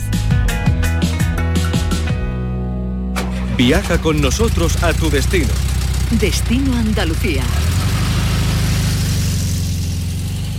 Viaja 3.57 4.01
con 4.01 4.21
nosotros 4.21 4.83
a 4.83 4.93
tu 4.93 5.09
destino. 5.09 5.51
Destino 6.19 6.75
Andalucía. 6.77 7.43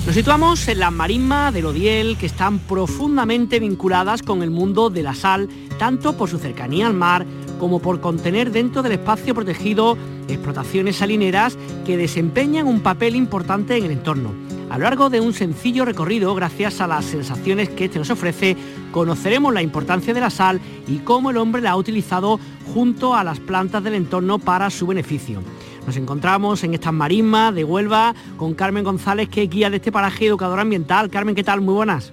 Nos 0.06 0.14
situamos 0.14 0.68
en 0.68 0.78
las 0.78 0.92
marismas 0.92 1.52
del 1.52 1.66
Odiel 1.66 2.16
que 2.16 2.26
están 2.26 2.60
profundamente 2.60 3.58
vinculadas 3.58 4.22
con 4.22 4.44
el 4.44 4.52
mundo 4.52 4.88
de 4.88 5.02
la 5.02 5.14
sal, 5.16 5.48
tanto 5.80 6.16
por 6.16 6.30
su 6.30 6.38
cercanía 6.38 6.86
al 6.86 6.94
mar 6.94 7.26
como 7.58 7.80
por 7.80 8.00
contener 8.00 8.52
dentro 8.52 8.84
del 8.84 8.92
espacio 8.92 9.34
protegido 9.34 9.98
explotaciones 10.28 10.94
salineras 10.94 11.58
que 11.84 11.96
desempeñan 11.96 12.68
un 12.68 12.82
papel 12.82 13.16
importante 13.16 13.76
en 13.76 13.86
el 13.86 13.90
entorno. 13.90 14.32
A 14.70 14.78
lo 14.78 14.84
largo 14.84 15.10
de 15.10 15.20
un 15.20 15.32
sencillo 15.32 15.84
recorrido, 15.84 16.36
gracias 16.36 16.80
a 16.80 16.86
las 16.86 17.04
sensaciones 17.04 17.68
que 17.70 17.86
este 17.86 17.98
nos 17.98 18.10
ofrece, 18.10 18.56
conoceremos 18.92 19.52
la 19.52 19.62
importancia 19.62 20.14
de 20.14 20.20
la 20.20 20.30
sal 20.30 20.60
y 20.86 20.98
cómo 20.98 21.30
el 21.30 21.36
hombre 21.36 21.62
la 21.62 21.72
ha 21.72 21.76
utilizado 21.76 22.38
junto 22.72 23.16
a 23.16 23.24
las 23.24 23.40
plantas 23.40 23.82
del 23.82 23.94
entorno 23.94 24.38
para 24.38 24.70
su 24.70 24.86
beneficio. 24.86 25.42
Nos 25.86 25.96
encontramos 25.96 26.64
en 26.64 26.74
estas 26.74 26.92
marismas 26.92 27.54
de 27.54 27.62
Huelva 27.62 28.12
con 28.36 28.54
Carmen 28.54 28.82
González, 28.82 29.28
que 29.28 29.44
es 29.44 29.50
guía 29.50 29.70
de 29.70 29.76
este 29.76 29.92
paraje 29.92 30.26
educadora 30.26 30.62
ambiental. 30.62 31.08
Carmen, 31.10 31.36
¿qué 31.36 31.44
tal? 31.44 31.60
Muy 31.60 31.74
buenas. 31.74 32.12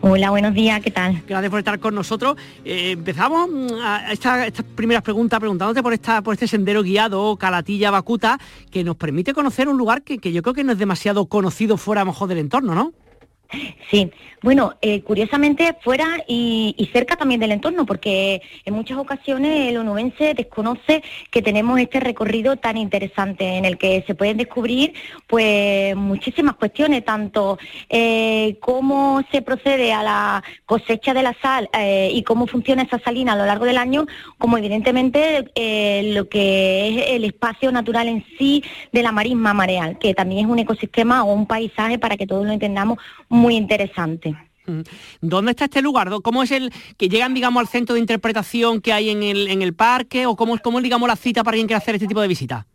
Hola, 0.00 0.30
buenos 0.30 0.54
días, 0.54 0.80
¿qué 0.80 0.92
tal? 0.92 1.20
Gracias 1.26 1.50
por 1.50 1.58
estar 1.58 1.80
con 1.80 1.94
nosotros. 1.94 2.36
Eh, 2.64 2.92
empezamos 2.92 3.50
mm, 3.50 3.66
a 3.82 4.12
estas 4.12 4.52
primeras 4.76 5.02
preguntas 5.02 5.40
preguntándote 5.40 5.82
por, 5.82 5.92
esta, 5.92 6.22
por 6.22 6.34
este 6.34 6.46
sendero 6.46 6.84
guiado 6.84 7.36
Calatilla 7.36 7.90
Bacuta, 7.90 8.38
que 8.70 8.84
nos 8.84 8.94
permite 8.94 9.34
conocer 9.34 9.68
un 9.68 9.76
lugar 9.76 10.02
que, 10.02 10.18
que 10.18 10.32
yo 10.32 10.42
creo 10.42 10.54
que 10.54 10.62
no 10.62 10.72
es 10.72 10.78
demasiado 10.78 11.26
conocido 11.26 11.76
fuera 11.76 12.02
a 12.02 12.04
lo 12.04 12.12
mejor 12.12 12.28
del 12.28 12.38
entorno, 12.38 12.76
¿no? 12.76 12.92
Sí, 13.90 14.10
bueno, 14.42 14.74
eh, 14.80 15.02
curiosamente 15.02 15.76
fuera 15.82 16.24
y, 16.26 16.88
cerca 16.92 17.16
también 17.16 17.40
del 17.40 17.52
entorno, 17.52 17.84
porque 17.86 18.42
en 18.64 18.74
muchas 18.74 18.98
ocasiones 18.98 19.68
el 19.68 19.76
onubense 19.76 20.34
desconoce 20.34 21.02
que 21.30 21.42
tenemos 21.42 21.78
este 21.78 22.00
recorrido 22.00 22.56
tan 22.56 22.76
interesante 22.76 23.44
en 23.58 23.64
el 23.64 23.78
que 23.78 24.02
se 24.06 24.14
pueden 24.14 24.38
descubrir 24.38 24.94
pues 25.26 25.94
muchísimas 25.94 26.56
cuestiones, 26.56 27.04
tanto 27.04 27.58
eh, 27.88 28.56
cómo 28.60 29.22
se 29.30 29.42
procede 29.42 29.92
a 29.92 30.02
la 30.02 30.42
cosecha 30.66 31.14
de 31.14 31.22
la 31.22 31.36
sal 31.40 31.68
eh, 31.78 32.10
y 32.12 32.22
cómo 32.22 32.46
funciona 32.46 32.82
esa 32.82 32.98
salina 32.98 33.34
a 33.34 33.36
lo 33.36 33.46
largo 33.46 33.66
del 33.66 33.78
año, 33.78 34.06
como 34.38 34.58
evidentemente 34.58 35.50
lo 36.14 36.28
que 36.28 36.88
es 36.88 37.04
el 37.10 37.24
espacio 37.24 37.70
natural 37.72 38.08
en 38.08 38.24
sí 38.38 38.64
de 38.90 39.02
la 39.02 39.12
marisma 39.12 39.54
mareal, 39.54 39.98
que 39.98 40.14
también 40.14 40.46
es 40.46 40.50
un 40.50 40.58
ecosistema 40.58 41.24
o 41.24 41.32
un 41.32 41.46
paisaje 41.46 41.98
para 41.98 42.16
que 42.16 42.26
todos 42.26 42.46
lo 42.46 42.52
entendamos 42.52 42.98
muy 43.28 43.39
interesante. 43.48 44.36
Mm. 44.66 44.80
¿Dónde 45.20 45.52
está 45.52 45.64
este 45.64 45.82
lugar? 45.82 46.10
¿Cómo 46.22 46.42
es 46.42 46.50
el 46.50 46.72
que 46.96 47.08
llegan, 47.08 47.34
digamos, 47.34 47.60
al 47.60 47.68
centro 47.68 47.94
de 47.94 48.00
interpretación 48.00 48.80
que 48.80 48.92
hay 48.92 49.10
en 49.10 49.22
el, 49.22 49.48
en 49.48 49.62
el 49.62 49.74
parque? 49.74 50.26
¿O 50.26 50.36
cómo, 50.36 50.58
cómo 50.58 50.80
digamos, 50.80 51.08
la 51.08 51.16
cita 51.16 51.44
para 51.44 51.56
quien 51.56 51.66
quiera 51.66 51.78
hacer 51.78 51.94
este 51.94 52.06
tipo 52.06 52.20
de 52.20 52.28
visita? 52.28 52.66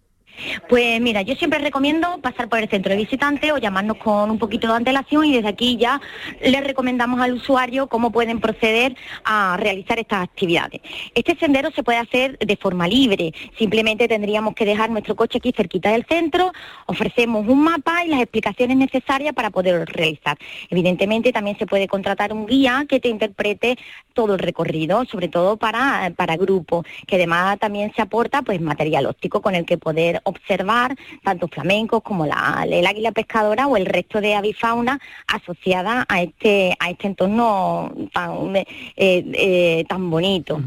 Pues 0.70 1.02
mira, 1.02 1.22
yo 1.22 1.36
siempre 1.36 1.60
recomiendo 1.60 2.20
pasar 2.22 2.50
por 2.50 2.60
el 2.60 2.70
centro 2.70 2.92
de 2.92 2.98
visitantes 2.98 3.52
o 3.52 3.58
llamarnos 3.58 3.98
con 3.98 4.32
un 4.32 4.40
poquito 4.40 4.68
de 4.68 4.74
antelación 4.74 5.26
y 5.26 5.34
desde 5.34 5.50
aquí 5.50 5.78
ya 5.78 6.02
les 6.42 6.64
recomendamos 6.64 7.20
al 7.22 7.34
usuario 7.34 7.88
cómo 7.88 8.12
pueden 8.12 8.40
proceder 8.40 8.96
a 9.24 9.58
realizar 9.58 10.00
estas 10.00 10.24
actividades. 10.24 10.82
Este 11.14 11.36
sendero 11.38 11.72
se 11.72 11.84
puede 11.84 11.98
hacer 12.00 12.38
de 12.40 12.58
forma 12.58 12.88
libre, 12.88 13.34
simplemente 13.58 14.08
tendríamos 14.08 14.56
que 14.56 14.66
dejar 14.66 14.90
nuestro 14.90 15.16
coche 15.16 15.38
aquí 15.38 15.54
cerquita 15.56 15.92
del 15.92 16.06
centro, 16.06 16.52
ofrecemos 16.86 17.48
un 17.48 17.64
mapa 17.64 18.04
y 18.06 18.10
las 18.10 18.22
explicaciones 18.22 18.78
necesarias 18.78 19.34
para 19.34 19.50
poderlo 19.50 19.86
realizar. 19.86 20.38
Evidentemente 20.70 21.32
también 21.32 21.58
se 21.58 21.66
puede 21.66 21.88
contratar 21.88 22.34
un 22.34 22.46
guía 22.46 22.86
que 22.88 23.00
te 23.00 23.10
interprete 23.10 23.78
todo 24.14 24.34
el 24.34 24.40
recorrido, 24.40 25.06
sobre 25.06 25.28
todo 25.28 25.58
para, 25.58 26.12
para 26.16 26.38
grupos, 26.38 26.86
que 27.08 27.16
además 27.16 27.60
también 27.60 27.92
se 27.96 28.02
aporta 28.02 28.42
pues 28.42 28.62
material 28.62 29.06
óptico 29.06 29.42
con 29.42 29.56
el 29.56 29.66
que 29.66 29.78
poder 29.78 30.22
observar 30.26 30.96
tanto 31.24 31.48
flamencos 31.48 32.02
como 32.04 32.26
la, 32.26 32.66
el 32.70 32.86
águila 32.86 33.12
pescadora 33.12 33.68
o 33.68 33.78
el 33.78 33.86
resto 33.86 34.22
de 34.22 34.36
avifauna 34.36 35.00
asociada 35.28 36.06
a 36.10 36.22
este, 36.22 36.76
a 36.80 36.90
este 36.90 37.08
entorno 37.08 37.92
tan, 38.14 38.56
eh, 38.56 38.66
eh, 38.96 39.86
tan 39.88 40.10
bonito. 40.10 40.60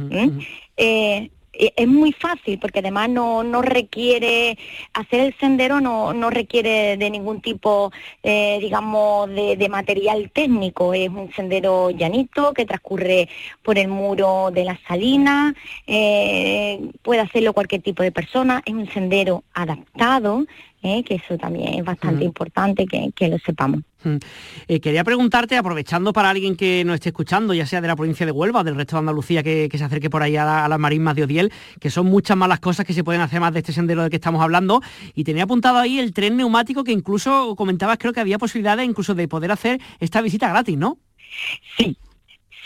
Eh, 0.77 1.31
es 1.59 1.89
muy 1.89 2.13
fácil 2.13 2.59
porque 2.59 2.79
además 2.79 3.09
no, 3.11 3.43
no 3.43 3.63
requiere, 3.63 4.57
hacer 4.93 5.21
el 5.21 5.35
sendero 5.39 5.81
no, 5.81 6.13
no 6.13 6.31
requiere 6.31 6.97
de 6.97 7.11
ningún 7.11 7.41
tipo, 7.41 7.93
eh, 8.23 8.59
digamos, 8.61 9.29
de, 9.29 9.69
material 9.69 10.31
técnico. 10.33 10.95
Es 10.95 11.09
un 11.09 11.31
sendero 11.35 11.91
llanito 11.91 12.55
que 12.55 12.65
transcurre 12.65 13.29
por 13.63 13.79
el 13.79 13.89
muro 13.89 14.51
de 14.53 14.65
la 14.65 14.79
salina, 14.87 15.55
eh, 15.87 16.81
puede 17.03 17.21
hacerlo 17.21 17.53
cualquier 17.53 17.83
tipo 17.83 18.03
de 18.03 18.13
persona, 18.13 18.63
es 18.65 18.73
un 18.73 18.89
sendero 18.93 19.45
adaptado, 19.53 20.47
¿eh? 20.83 21.03
que 21.05 21.17
eso 21.17 21.37
también 21.37 21.75
es 21.75 21.85
bastante 21.85 22.25
importante 22.25 22.87
que, 22.87 23.29
lo 23.29 23.39
sepamos. 23.39 23.81
Eh, 24.69 24.81
quería 24.81 25.05
preguntarte, 25.05 25.57
aprovechando 25.57 26.13
para 26.13 26.31
alguien 26.31 26.57
que 26.57 26.85
nos 26.85 26.95
esté 26.95 27.09
escuchando, 27.11 27.53
ya 27.53 27.67
sea 27.67 27.81
de 27.81 27.89
la 27.89 27.97
provincia 27.97 28.25
de 28.25 28.33
Huelva 28.33 28.61
o 28.61 28.65
del 28.65 28.77
resto 28.77 28.97
de 28.97 29.01
Andalucía 29.01 29.43
que, 29.43 29.69
se 29.73 29.85
acerque 29.85 30.11
por 30.11 30.23
ahí 30.23 30.37
a, 30.37 30.69
las 30.69 30.79
marismas 30.79 31.17
de 31.17 31.25
Odiel, 31.25 31.53
que 31.81 31.91
son 31.91 32.07
muchas 32.07 32.37
malas 32.37 32.61
cosas 32.61 32.87
que 32.87 32.93
se 32.93 33.05
pueden 33.05 33.21
hacer 33.21 33.41
más 33.41 33.53
de 33.53 33.61
este 33.61 33.73
sendero 33.73 34.03
del 34.03 34.11
que 34.11 34.17
estamos 34.17 34.43
hablando, 34.43 34.81
y 35.15 35.25
tenía 35.25 35.45
apuntado 35.45 35.79
ahí 35.79 35.99
el 35.99 36.13
tren 36.13 36.37
neumático 36.37 36.85
que 36.85 36.93
incluso 36.93 37.55
comentabas, 37.57 37.99
creo 37.99 38.13
que 38.13 38.21
había 38.21 38.39
posibilidades 38.39 38.89
incluso 38.89 39.15
de 39.15 39.29
poder 39.29 39.53
hacer 39.53 39.81
esta 40.01 40.21
visita 40.21 40.49
gratis, 40.49 40.77
¿no? 40.77 40.99
Sí, 41.77 41.97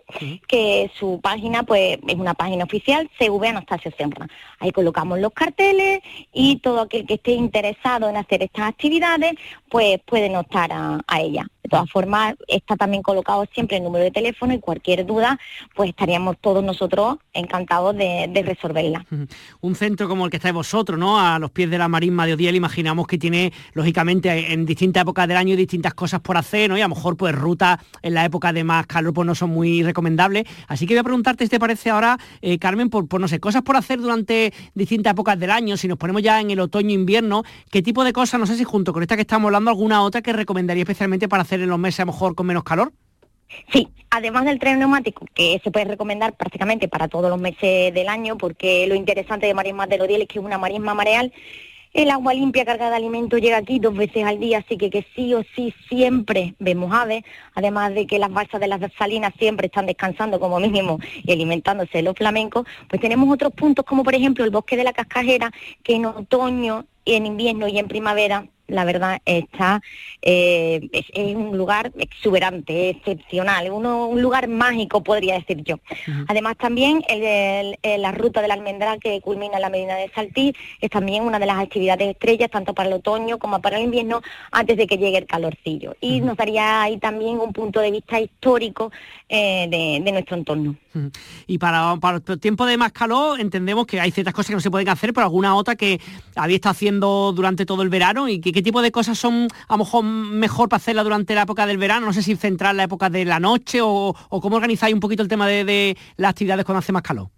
que 0.48 0.90
su 0.98 1.20
página 1.22 1.62
pues 1.64 2.00
es 2.08 2.16
una 2.16 2.34
página 2.34 2.64
oficial, 2.64 3.08
CV 3.20 3.50
Anastasio 3.50 3.92
Serra. 3.96 4.28
Ahí 4.60 4.72
colocamos 4.72 5.20
los 5.20 5.34
carteles 5.34 6.00
y 6.34 6.56
todo 6.58 6.82
aquel 6.82 7.06
que 7.06 7.14
esté 7.16 7.34
interesado 7.34 8.10
en 8.10 8.18
hacer 8.18 8.42
estas 8.42 8.70
actividades, 8.70 9.34
pues 9.70 10.00
pueden 10.06 10.36
optar 10.36 10.72
a, 10.72 11.00
a 11.08 11.22
ella. 11.22 11.46
De 11.68 11.72
todas 11.72 11.92
formas, 11.92 12.34
está 12.48 12.78
también 12.78 13.04
colocado 13.04 13.46
siempre 13.54 13.76
el 13.76 13.84
número 13.84 14.06
de 14.06 14.12
teléfono 14.12 14.54
y 14.54 14.60
cualquier 14.60 15.06
duda, 15.06 15.38
pues 15.76 15.90
estaríamos 15.90 16.38
todos 16.40 16.64
nosotros 16.64 17.18
encantados 17.34 17.94
de, 17.98 18.32
resolverla. 18.46 19.06
Un 19.60 19.76
centro 19.76 20.08
como 20.08 20.24
el 20.24 20.32
que 20.32 20.38
estáis 20.38 20.54
vosotros, 20.54 20.98
¿no? 20.98 21.20
A 21.20 21.40
los 21.40 21.52
pies 21.52 21.70
de 21.70 21.78
la 21.78 21.90
marisma 21.90 22.26
de 22.26 22.36
Odiel, 22.36 22.56
imaginamos 22.56 23.06
que 23.06 23.18
tiene, 23.18 23.52
lógicamente, 23.74 24.54
en 24.54 24.66
distintas 24.66 25.02
épocas 25.02 25.28
del 25.28 25.36
año 25.36 25.58
distintas 25.58 25.94
cosas 25.94 26.22
por 26.22 26.38
hacer, 26.38 26.70
¿no? 26.70 26.78
Y 26.78 26.82
a 26.82 26.88
lo 26.88 26.96
mejor, 26.96 27.18
pues, 27.18 27.36
rutas 27.36 27.80
en 28.02 28.14
la 28.14 28.24
época 28.24 28.54
de 28.54 28.64
más 28.64 28.88
calor, 28.88 29.14
pues 29.14 29.26
no 29.26 29.36
son 29.36 29.50
muy 29.50 29.84
recomendables. 29.84 30.46
Así 30.70 30.88
que 30.88 30.94
voy 30.94 31.00
a 31.00 31.04
preguntarte, 31.04 31.44
si 31.44 31.50
te 31.50 31.60
parece 31.60 31.90
ahora, 31.90 32.18
eh, 32.42 32.58
Carmen, 32.60 32.90
por, 32.90 33.10
por, 33.10 33.20
no 33.20 33.28
sé, 33.28 33.42
cosas 33.42 33.64
por 33.64 33.76
hacer 33.76 34.00
durante 34.00 34.54
distintas 34.74 35.12
épocas 35.12 35.38
del 35.38 35.52
año, 35.52 35.76
si 35.76 35.90
nos 35.90 35.98
ponemos 35.98 36.22
ya 36.22 36.40
en 36.40 36.50
el 36.52 36.62
otoño-invierno, 36.62 37.44
¿qué 37.70 37.82
tipo 37.82 38.06
de 38.06 38.14
cosas, 38.14 38.40
no 38.40 38.46
sé 38.46 38.56
si 38.56 38.64
junto 38.64 38.94
con 38.94 39.02
esta 39.02 39.16
que 39.16 39.24
estamos 39.24 39.50
hablando, 39.50 39.72
alguna 39.72 40.02
otra 40.02 40.22
que 40.22 40.32
recomendaría 40.32 40.84
especialmente 40.84 41.28
para 41.28 41.44
hacer 41.44 41.57
en 41.62 41.70
los 41.70 41.80
meses 41.80 42.02
a 42.02 42.06
lo 42.06 42.12
mejor 42.12 42.36
con 42.36 42.48
menos 42.48 42.64
calor? 42.64 42.92
Sí, 43.72 43.88
además 44.10 44.46
del 44.46 44.60
tren 44.60 44.80
neumático, 44.80 45.26
que 45.34 45.60
se 45.64 45.72
puede 45.72 45.86
recomendar 45.86 46.36
prácticamente 46.36 46.88
para 46.88 47.08
todos 47.08 47.30
los 47.30 47.40
meses 47.40 47.94
del 47.94 48.10
año, 48.10 48.38
porque 48.38 48.88
lo 48.88 48.96
interesante 48.96 49.46
de 49.46 49.54
Marisma 49.54 49.88
de 49.88 49.98
Lodiel 49.98 50.22
es 50.24 50.28
que 50.28 50.40
es 50.40 50.46
una 50.46 50.58
marisma 50.58 50.94
mareal. 50.94 51.34
El 51.94 52.12
agua 52.12 52.34
limpia 52.34 52.66
cargada 52.66 52.92
de 52.92 52.98
alimentos 52.98 53.42
llega 53.42 53.58
aquí 53.58 53.80
dos 53.80 53.96
veces 53.96 54.24
al 54.26 54.40
día, 54.40 54.60
así 54.60 54.78
que, 54.78 54.90
que 54.90 55.06
sí 55.16 55.34
o 55.34 55.44
sí 55.56 55.74
siempre 55.90 56.54
vemos 56.60 56.94
aves, 56.94 57.24
además 57.56 57.94
de 57.94 58.06
que 58.06 58.20
las 58.20 58.32
balsas 58.32 58.60
de 58.60 58.68
las 58.68 58.82
salinas 59.00 59.34
siempre 59.40 59.68
están 59.68 59.86
descansando 59.86 60.40
como 60.40 60.60
mínimo 60.60 61.00
y 61.24 61.32
alimentándose 61.32 62.02
los 62.02 62.16
flamencos, 62.16 62.68
pues 62.90 63.02
tenemos 63.02 63.34
otros 63.34 63.54
puntos 63.54 63.86
como 63.86 64.04
por 64.04 64.14
ejemplo 64.14 64.44
el 64.44 64.52
bosque 64.52 64.78
de 64.78 64.84
la 64.84 64.94
cascajera, 64.94 65.52
que 65.82 65.96
en 65.96 66.06
otoño, 66.06 66.86
en 67.06 67.26
invierno 67.26 67.68
y 67.68 67.80
en 67.80 67.88
primavera 67.88 68.46
la 68.68 68.86
verdad, 68.86 69.22
está 69.26 69.82
eh, 70.22 70.90
es, 70.92 71.36
un 71.36 71.58
lugar 71.58 71.92
exuberante, 71.98 72.90
excepcional, 72.90 73.72
uno, 73.72 74.08
un 74.08 74.22
lugar 74.22 74.48
mágico, 74.48 75.04
podría 75.04 75.36
decir 75.36 75.64
yo. 75.64 75.80
Además, 76.28 76.58
también 76.58 77.02
la 77.84 78.12
ruta 78.12 78.42
del 78.42 78.52
almendral 78.52 79.00
que 79.00 79.22
culmina 79.22 79.56
en 79.56 79.62
la 79.62 79.70
Medina 79.70 79.96
de 79.96 80.10
Saltí 80.14 80.54
es 80.82 80.90
también 80.90 81.24
una 81.24 81.40
de 81.40 81.46
las 81.46 81.60
actividades 81.60 82.10
estrellas, 82.10 82.50
tanto 82.52 82.74
para 82.74 82.90
el 82.90 82.96
otoño 82.96 83.38
como 83.38 83.62
para 83.62 83.78
el 83.78 83.84
invierno, 83.84 84.22
antes 84.52 84.78
de 84.78 84.88
que 84.88 84.98
llegue 84.98 85.18
el 85.18 85.26
calorcillo. 85.26 85.96
Y 86.02 86.22
nos 86.22 86.38
daría 86.38 86.82
ahí 86.82 86.98
también 86.98 87.40
un 87.40 87.54
punto 87.54 87.80
de 87.80 87.92
vista 87.92 88.20
histórico 88.20 88.92
eh, 89.30 89.68
de, 90.04 90.12
nuestro 90.12 90.38
entorno. 90.38 90.76
Y 91.46 91.58
para, 91.58 91.96
para 91.98 92.22
el 92.26 92.40
tiempo 92.40 92.66
de 92.66 92.78
más 92.78 92.92
calor, 92.92 93.40
entendemos 93.40 93.86
que 93.86 94.00
hay 94.00 94.12
ciertas 94.12 94.34
cosas 94.34 94.48
que 94.48 94.56
no 94.56 94.62
se 94.62 94.72
pueden 94.72 94.90
hacer, 94.90 95.14
pero 95.14 95.26
alguna 95.26 95.56
otra 95.56 95.76
que 95.76 96.00
había 96.36 96.56
estado 96.56 96.72
haciendo 96.72 97.34
durante 97.34 97.66
todo 97.66 97.84
el 97.84 97.90
verano 97.90 98.28
y 98.28 98.40
que, 98.40 98.57
qué 98.58 98.64
tipo 98.64 98.82
de 98.82 98.92
cosas 98.92 99.20
son 99.20 99.50
a 99.68 99.74
lo 99.74 99.78
mejor 99.84 100.04
mejor 100.04 100.68
para 100.68 100.78
hacerla 100.78 101.04
durante 101.04 101.36
la 101.36 101.44
época 101.44 101.68
del 101.68 101.78
verano, 101.78 102.08
no 102.08 102.14
sé 102.14 102.24
si 102.24 102.36
centrar 102.36 102.74
la 102.74 102.86
época 102.86 103.08
de 103.08 103.24
la 103.24 103.40
noche 103.40 103.82
o, 103.84 104.16
cómo 104.30 104.56
organizáis 104.56 104.96
un 104.96 105.00
poquito 105.00 105.22
el 105.22 105.30
tema 105.30 105.46
de, 105.46 105.64
de 105.64 105.96
las 106.16 106.32
actividades 106.32 106.66
cuando 106.66 106.80
hace 106.80 106.92
más 106.92 107.04
calor. 107.04 107.30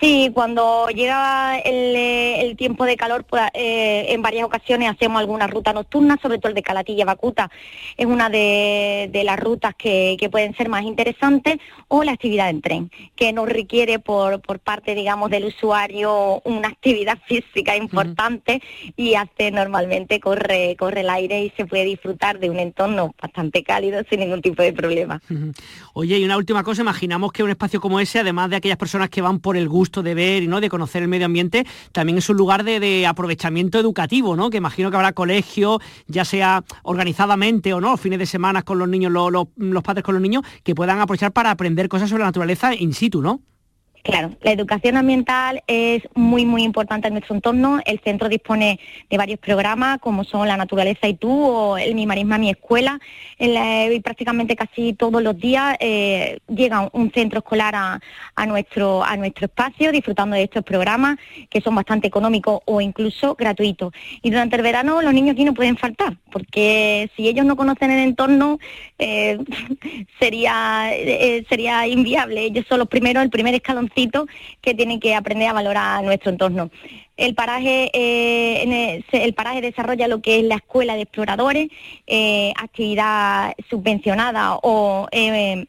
Sí, 0.00 0.30
cuando 0.32 0.88
llega 0.88 1.58
el, 1.58 1.94
eh, 1.94 2.54
tiempo 2.56 2.86
de 2.86 2.96
calor, 2.96 3.24
pues, 3.24 3.42
eh, 3.52 4.06
en 4.08 4.22
varias 4.22 4.44
ocasiones 4.44 4.88
hacemos 4.90 5.20
alguna 5.20 5.46
ruta 5.46 5.74
nocturna, 5.74 6.18
sobre 6.22 6.38
todo 6.38 6.48
el 6.48 6.54
de 6.54 6.62
Calatilla 6.62 7.04
Bacuta, 7.04 7.50
es 7.98 8.06
una 8.06 8.30
de, 8.30 9.10
las 9.22 9.38
rutas 9.38 9.74
que, 9.76 10.16
pueden 10.32 10.56
ser 10.56 10.70
más 10.70 10.84
interesantes, 10.84 11.58
o 11.88 12.02
la 12.02 12.12
actividad 12.12 12.48
en 12.48 12.62
tren, 12.62 12.90
que 13.14 13.32
nos 13.34 13.46
requiere 13.46 13.98
por, 13.98 14.40
parte, 14.60 14.94
digamos, 14.94 15.28
del 15.28 15.44
usuario 15.44 16.40
una 16.44 16.68
actividad 16.68 17.18
física 17.28 17.76
importante 17.76 18.62
y 18.96 19.16
hace 19.16 19.50
normalmente 19.50 20.18
corre, 20.18 20.76
corre 20.78 21.00
el 21.00 21.10
aire 21.10 21.44
y 21.44 21.50
se 21.50 21.66
puede 21.66 21.84
disfrutar 21.84 22.38
de 22.38 22.48
un 22.48 22.58
entorno 22.58 23.14
bastante 23.20 23.62
cálido 23.62 24.02
sin 24.08 24.20
ningún 24.20 24.40
tipo 24.40 24.62
de 24.62 24.72
problema. 24.72 25.20
Oye, 25.92 26.18
y 26.18 26.24
una 26.24 26.38
última 26.38 26.62
cosa, 26.62 26.80
imaginamos 26.80 27.32
que 27.32 27.42
un 27.42 27.50
espacio 27.50 27.80
como 27.82 28.00
ese, 28.00 28.20
además 28.20 28.48
de 28.48 28.56
aquellas 28.56 28.78
personas 28.78 29.10
que 29.10 29.20
van 29.20 29.40
por 29.40 29.58
el 29.58 29.68
gusto, 29.68 29.89
de 29.90 30.14
ver 30.14 30.42
y 30.44 30.46
¿no? 30.46 30.60
de 30.60 30.68
conocer 30.68 31.02
el 31.02 31.08
medio 31.08 31.26
ambiente, 31.26 31.66
también 31.92 32.18
es 32.18 32.28
un 32.30 32.36
lugar 32.36 32.64
de, 32.64 33.06
aprovechamiento 33.06 33.78
educativo, 33.78 34.36
¿no? 34.36 34.50
Que 34.50 34.58
imagino 34.58 34.90
que 34.90 34.96
habrá 34.96 35.12
colegios, 35.12 35.78
ya 36.06 36.24
sea 36.24 36.62
organizadamente 36.82 37.74
o 37.74 37.80
no, 37.80 37.96
fines 37.96 38.18
de 38.18 38.26
semana 38.26 38.62
con 38.62 38.78
los 38.78 38.88
niños, 38.88 39.12
los 39.12 39.82
padres 39.82 40.04
con 40.04 40.14
los 40.14 40.22
niños, 40.22 40.44
que 40.62 40.74
puedan 40.74 41.00
aprovechar 41.00 41.32
para 41.32 41.50
aprender 41.50 41.88
cosas 41.88 42.08
sobre 42.08 42.20
la 42.20 42.28
naturaleza 42.28 42.74
in 42.74 42.94
situ, 42.94 43.20
¿no? 43.20 43.40
Claro, 44.02 44.30
la 44.40 44.52
educación 44.52 44.96
ambiental 44.96 45.62
es 45.66 46.02
muy, 46.14 46.46
muy 46.46 46.62
importante 46.62 47.08
en 47.08 47.14
nuestro 47.14 47.34
entorno. 47.34 47.80
El 47.84 48.00
centro 48.00 48.30
dispone 48.30 48.80
de 49.10 49.18
varios 49.18 49.38
programas, 49.38 49.98
como 49.98 50.24
son 50.24 50.48
La 50.48 50.56
Naturaleza 50.56 51.06
y 51.06 51.14
tú 51.14 51.30
o 51.30 51.76
El 51.76 51.94
Mi 51.94 52.06
Marisma, 52.06 52.38
Mi 52.38 52.50
Escuela. 52.50 52.98
y 53.38 54.00
prácticamente 54.00 54.56
casi 54.56 54.94
todos 54.94 55.22
los 55.22 55.36
días 55.36 55.76
eh, 55.80 56.38
llega 56.48 56.88
un 56.92 57.12
centro 57.12 57.40
escolar 57.40 57.74
a, 57.74 58.46
nuestro, 58.46 59.04
a 59.04 59.16
nuestro 59.16 59.46
espacio, 59.46 59.92
disfrutando 59.92 60.34
de 60.34 60.44
estos 60.44 60.64
programas, 60.64 61.18
que 61.50 61.60
son 61.60 61.74
bastante 61.74 62.08
económicos 62.08 62.60
o 62.64 62.80
incluso 62.80 63.34
gratuitos. 63.34 63.92
Y 64.22 64.30
durante 64.30 64.56
el 64.56 64.62
verano 64.62 65.02
los 65.02 65.12
niños 65.12 65.34
aquí 65.34 65.44
no 65.44 65.52
pueden 65.52 65.76
faltar, 65.76 66.16
porque 66.32 67.10
si 67.16 67.28
ellos 67.28 67.44
no 67.44 67.54
conocen 67.54 67.90
el 67.90 68.00
entorno, 68.00 68.58
eh, 68.98 69.38
sería, 70.18 70.90
eh, 70.94 71.44
sería 71.50 71.86
inviable. 71.86 72.44
Ellos 72.44 72.64
son 72.66 72.78
los 72.78 72.88
primeros, 72.88 73.22
el 73.22 73.30
primer 73.30 73.54
escalón 73.54 73.89
que 74.60 74.74
tienen 74.74 75.00
que 75.00 75.14
aprender 75.14 75.48
a 75.48 75.52
valorar 75.52 76.02
nuestro 76.04 76.30
entorno. 76.30 76.70
El 77.16 77.34
paraje, 77.34 77.90
eh, 77.92 79.02
el, 79.12 79.34
paraje 79.34 79.60
desarrolla 79.60 80.08
lo 80.08 80.22
que 80.22 80.38
es 80.38 80.44
la 80.44 80.56
escuela 80.56 80.94
de 80.94 81.02
exploradores, 81.02 81.68
eh, 82.06 82.52
actividad 82.56 83.54
subvencionada 83.68 84.56
o 84.56 85.06
eh, 85.12 85.66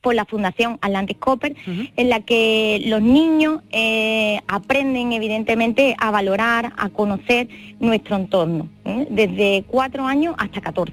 por 0.00 0.14
la 0.14 0.24
Fundación 0.24 0.78
Atlantic 0.82 1.18
Copper, 1.18 1.56
en 1.66 2.08
la 2.08 2.20
que 2.20 2.80
los 2.86 3.02
niños 3.02 3.62
aprenden 4.46 5.12
evidentemente 5.12 5.96
a 5.98 6.12
valorar, 6.12 6.72
a 6.76 6.90
conocer 6.90 7.48
nuestro 7.80 8.14
entorno, 8.14 8.68
desde 9.10 9.64
cuatro 9.66 10.06
años 10.06 10.36
hasta 10.38 10.60
14. 10.60 10.92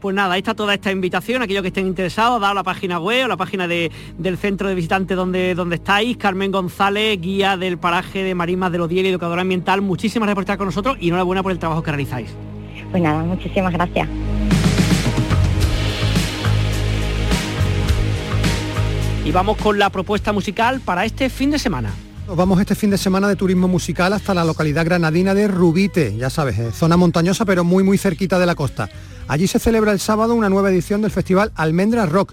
Pues 0.00 0.14
nada, 0.14 0.34
ahí 0.34 0.38
está 0.38 0.54
toda 0.54 0.74
esta 0.74 0.92
invitación, 0.92 1.42
aquellos 1.42 1.62
que 1.62 1.68
estén 1.68 1.88
interesados, 1.88 2.40
a 2.40 2.54
la 2.54 2.62
página 2.62 3.00
web 3.00 3.24
o 3.24 3.28
la 3.28 3.36
página 3.36 3.66
del 3.66 4.38
centro 4.38 4.68
de 4.68 4.76
visitantes 4.76 5.16
donde, 5.16 5.56
donde 5.56 5.74
estáis. 5.76 6.16
Carmen 6.16 6.52
González, 6.52 7.20
guía 7.20 7.56
del 7.56 7.78
paraje 7.78 8.22
de 8.22 8.32
Marismas 8.32 8.70
de 8.70 8.78
los 8.78 8.92
y 8.92 9.00
educadora 9.00 9.42
ambiental. 9.42 9.82
Muchísimas 9.82 10.26
gracias 10.26 10.34
por 10.36 10.42
estar 10.44 10.58
con 10.58 10.66
nosotros 10.66 10.96
y 11.00 11.08
enhorabuena 11.08 11.42
por 11.42 11.50
el 11.50 11.58
trabajo 11.58 11.82
que 11.82 11.90
realizáis. 11.90 12.30
Pues 12.92 13.02
nada, 13.02 13.24
muchísimas 13.24 13.72
gracias. 13.72 14.08
Y 19.24 19.32
vamos 19.32 19.56
con 19.56 19.80
la 19.80 19.90
propuesta 19.90 20.32
musical 20.32 20.80
para 20.80 21.04
este 21.04 21.28
fin 21.28 21.50
de 21.50 21.58
semana. 21.58 21.90
Nos 22.28 22.36
vamos 22.36 22.60
este 22.60 22.74
fin 22.74 22.90
de 22.90 22.98
semana 22.98 23.26
de 23.26 23.36
turismo 23.36 23.66
musical 23.68 24.12
hasta 24.12 24.32
la 24.32 24.44
localidad 24.44 24.84
granadina 24.84 25.34
de 25.34 25.48
Rubite, 25.48 26.16
ya 26.16 26.30
sabes, 26.30 26.58
eh, 26.58 26.72
zona 26.72 26.96
montañosa 26.96 27.44
pero 27.44 27.64
muy 27.64 27.82
muy 27.82 27.98
cerquita 27.98 28.38
de 28.38 28.46
la 28.46 28.54
costa. 28.54 28.88
Allí 29.28 29.46
se 29.46 29.58
celebra 29.58 29.92
el 29.92 30.00
sábado 30.00 30.34
una 30.34 30.48
nueva 30.48 30.70
edición 30.70 31.02
del 31.02 31.10
festival 31.10 31.52
Almendra 31.54 32.06
Rock. 32.06 32.32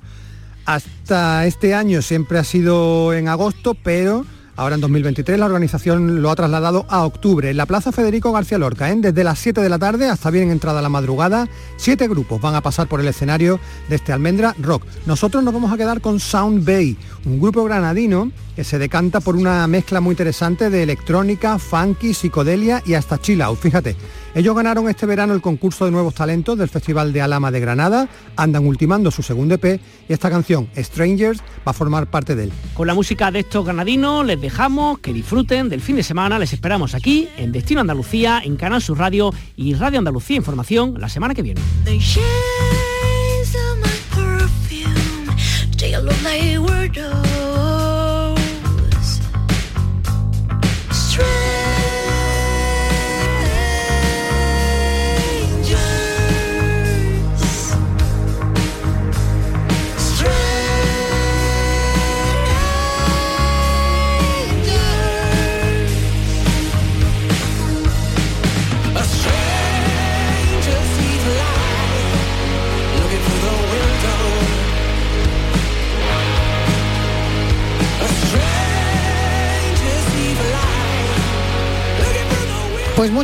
Hasta 0.66 1.46
este 1.46 1.76
año 1.76 2.02
siempre 2.02 2.40
ha 2.40 2.44
sido 2.44 3.14
en 3.14 3.28
agosto, 3.28 3.76
pero 3.76 4.26
Ahora 4.58 4.76
en 4.76 4.82
2023 4.82 5.38
la 5.38 5.48
organización 5.48 6.22
lo 6.22 6.32
ha 6.32 6.36
trasladado 6.36 6.86
a 6.88 7.06
octubre 7.06 7.50
en 7.50 7.58
la 7.58 7.66
Plaza 7.66 7.92
Federico 7.92 8.32
García 8.32 8.58
Lorca. 8.58 8.90
¿eh? 8.90 8.96
Desde 8.98 9.26
las 9.26 9.38
7 9.40 9.60
de 9.60 9.68
la 9.68 9.80
tarde 9.80 10.08
hasta 10.08 10.32
bien 10.32 10.50
entrada 10.50 10.82
la 10.82 10.88
madrugada, 10.88 11.50
siete 11.76 12.08
grupos 12.08 12.40
van 12.40 12.56
a 12.56 12.62
pasar 12.62 12.88
por 12.88 13.02
el 13.02 13.08
escenario 13.10 13.60
de 13.90 13.98
este 13.98 14.14
Almendra 14.14 14.56
Rock. 14.58 14.84
Nosotros 15.06 15.44
nos 15.44 15.54
vamos 15.54 15.74
a 15.74 15.78
quedar 15.78 16.00
con 16.00 16.22
Sound 16.22 16.66
Bay, 16.66 16.98
un 17.26 17.42
grupo 17.42 17.66
granadino 17.66 18.32
que 18.56 18.64
se 18.64 18.80
decanta 18.80 19.20
por 19.20 19.36
una 19.36 19.68
mezcla 19.68 20.00
muy 20.00 20.14
interesante 20.14 20.70
de 20.70 20.84
electrónica, 20.84 21.60
funky, 21.60 22.14
psicodelia 22.14 22.82
y 22.86 22.94
hasta 22.94 23.20
chill 23.20 23.42
out. 23.42 23.60
Fíjate, 23.60 23.98
ellos 24.36 24.56
ganaron 24.56 24.90
este 24.90 25.06
verano 25.06 25.34
el 25.34 25.42
concurso 25.42 25.86
de 25.86 25.92
nuevos 25.92 26.14
talentos 26.14 26.58
del 26.58 26.70
Festival 26.70 27.14
de 27.14 27.22
Alama 27.22 27.52
de 27.52 27.62
Granada, 27.62 28.10
andan 28.36 28.68
ultimando 28.68 29.10
su 29.10 29.24
segundo 29.24 29.56
EP 29.56 29.80
y 30.10 30.14
esta 30.14 30.30
canción, 30.30 30.68
Strangers, 30.76 31.40
va 31.66 31.72
a 31.72 31.74
formar 31.74 32.08
parte 32.08 32.36
de 32.36 32.44
él. 32.44 32.52
Con 32.74 32.86
la 32.86 32.94
música 32.94 33.32
de 33.32 33.40
estos 33.40 33.66
granadinos 33.66 34.26
les 34.26 34.40
dejamos 34.40 35.00
que 35.00 35.14
disfruten 35.14 35.70
del 35.70 35.80
fin 35.82 35.96
de 35.96 36.04
semana, 36.04 36.38
les 36.38 36.52
esperamos 36.52 36.96
aquí 36.96 37.30
en 37.38 37.54
Destino 37.54 37.80
Andalucía, 37.80 38.42
en 38.44 38.58
Canal 38.58 38.82
Sur 38.82 39.00
Radio 39.00 39.32
y 39.56 39.74
Radio 39.74 40.00
Andalucía 40.00 40.36
Información 40.36 40.96
la 41.00 41.08
semana 41.10 41.34
que 41.34 41.42
viene. 41.42 41.62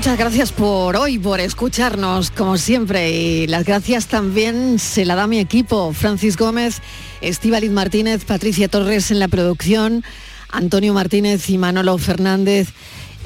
Muchas 0.01 0.17
gracias 0.17 0.51
por 0.51 0.95
hoy, 0.95 1.19
por 1.19 1.39
escucharnos 1.39 2.31
como 2.31 2.57
siempre 2.57 3.11
y 3.11 3.45
las 3.45 3.65
gracias 3.65 4.07
también 4.07 4.79
se 4.79 5.05
la 5.05 5.13
da 5.13 5.27
mi 5.27 5.37
equipo, 5.37 5.93
Francis 5.93 6.37
Gómez, 6.37 6.81
Estíbaliz 7.21 7.69
Martínez, 7.69 8.25
Patricia 8.25 8.67
Torres 8.67 9.11
en 9.11 9.19
la 9.19 9.27
producción, 9.27 10.03
Antonio 10.49 10.95
Martínez 10.95 11.47
y 11.51 11.59
Manolo 11.59 11.99
Fernández 11.99 12.69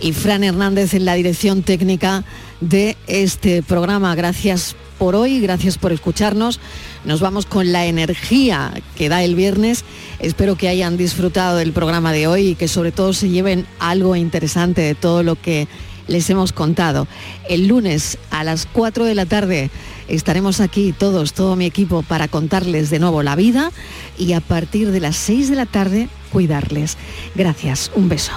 y 0.02 0.12
Fran 0.12 0.44
Hernández 0.44 0.94
en 0.94 1.06
la 1.06 1.14
dirección 1.14 1.64
técnica 1.64 2.26
de 2.60 2.98
este 3.08 3.64
programa. 3.64 4.14
Gracias 4.14 4.76
por 5.00 5.16
hoy, 5.16 5.40
gracias 5.40 5.78
por 5.78 5.94
escucharnos. 5.94 6.60
Nos 7.06 7.22
vamos 7.22 7.46
con 7.46 7.72
la 7.72 7.86
energía 7.86 8.74
que 8.98 9.08
da 9.08 9.24
el 9.24 9.36
viernes. 9.36 9.86
Espero 10.20 10.58
que 10.58 10.68
hayan 10.68 10.98
disfrutado 10.98 11.56
del 11.56 11.72
programa 11.72 12.12
de 12.12 12.28
hoy 12.28 12.50
y 12.50 12.56
que 12.56 12.68
sobre 12.68 12.92
todo 12.92 13.14
se 13.14 13.30
lleven 13.30 13.66
algo 13.80 14.18
interesante 14.18 14.82
de 14.82 14.94
todo 14.94 15.24
lo 15.24 15.42
que 15.42 15.70
les 16.08 16.30
hemos 16.30 16.54
contado. 16.54 17.08
El 17.50 17.68
lunes 17.68 18.18
a 18.32 18.44
las 18.44 18.66
4 18.66 19.06
de 19.06 19.16
la 19.16 19.26
tarde 19.26 19.70
estaremos 20.08 20.60
aquí 20.60 20.94
todos, 20.98 21.34
todo 21.34 21.56
mi 21.56 21.66
equipo, 21.66 22.04
para 22.04 22.28
contarles 22.28 22.90
de 22.90 23.00
nuevo 23.00 23.24
la 23.24 23.36
vida 23.36 23.72
y 24.18 24.34
a 24.34 24.42
partir 24.42 24.92
de 24.92 25.00
las 25.00 25.16
6 25.16 25.50
de 25.50 25.56
la 25.56 25.66
tarde 25.66 26.10
cuidarles. 26.32 26.98
Gracias, 27.36 27.92
un 27.96 28.10
beso. 28.10 28.34